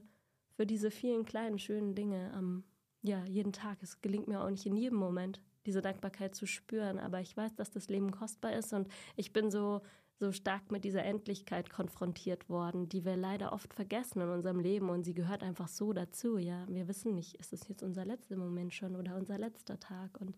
für 0.52 0.66
diese 0.66 0.90
vielen 0.90 1.24
kleinen, 1.24 1.58
schönen 1.58 1.94
Dinge 1.94 2.32
am, 2.34 2.64
ja, 3.02 3.24
jeden 3.24 3.52
Tag. 3.52 3.82
Es 3.82 4.00
gelingt 4.00 4.28
mir 4.28 4.42
auch 4.42 4.50
nicht 4.50 4.66
in 4.66 4.76
jedem 4.76 4.98
Moment, 4.98 5.40
diese 5.66 5.82
Dankbarkeit 5.82 6.34
zu 6.34 6.46
spüren, 6.46 6.98
aber 6.98 7.20
ich 7.20 7.36
weiß, 7.36 7.54
dass 7.54 7.70
das 7.70 7.88
Leben 7.88 8.10
kostbar 8.10 8.52
ist 8.54 8.72
und 8.72 8.88
ich 9.16 9.32
bin 9.32 9.50
so, 9.50 9.82
so 10.18 10.32
stark 10.32 10.70
mit 10.70 10.84
dieser 10.84 11.04
Endlichkeit 11.04 11.70
konfrontiert 11.70 12.48
worden, 12.48 12.88
die 12.88 13.04
wir 13.04 13.16
leider 13.16 13.52
oft 13.52 13.74
vergessen 13.74 14.20
in 14.20 14.28
unserem 14.28 14.58
Leben 14.58 14.88
und 14.88 15.04
sie 15.04 15.14
gehört 15.14 15.42
einfach 15.42 15.68
so 15.68 15.92
dazu, 15.92 16.38
ja. 16.38 16.66
Wir 16.68 16.88
wissen 16.88 17.14
nicht, 17.14 17.34
ist 17.36 17.52
es 17.52 17.68
jetzt 17.68 17.82
unser 17.82 18.04
letzter 18.04 18.36
Moment 18.36 18.72
schon 18.72 18.96
oder 18.96 19.16
unser 19.16 19.38
letzter 19.38 19.78
Tag 19.78 20.20
und 20.20 20.36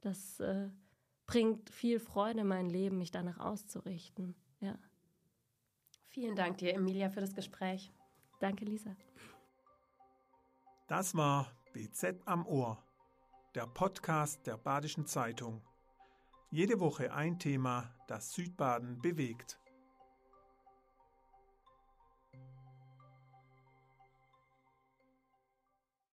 das 0.00 0.40
äh, 0.40 0.68
bringt 1.26 1.70
viel 1.70 2.00
Freude 2.00 2.40
in 2.40 2.46
mein 2.46 2.68
Leben, 2.68 2.98
mich 2.98 3.10
danach 3.10 3.38
auszurichten, 3.38 4.34
ja. 4.60 4.78
Vielen 6.10 6.34
Dank 6.34 6.58
dir, 6.58 6.74
Emilia, 6.74 7.08
für 7.08 7.20
das 7.20 7.34
Gespräch. 7.34 7.92
Danke, 8.40 8.64
Lisa. 8.64 8.96
Das 10.88 11.14
war 11.14 11.46
BZ 11.72 12.20
am 12.24 12.44
Ohr, 12.46 12.82
der 13.54 13.68
Podcast 13.68 14.44
der 14.44 14.56
Badischen 14.56 15.06
Zeitung. 15.06 15.62
Jede 16.50 16.80
Woche 16.80 17.12
ein 17.12 17.38
Thema, 17.38 17.94
das 18.08 18.32
Südbaden 18.32 19.00
bewegt. 19.00 19.60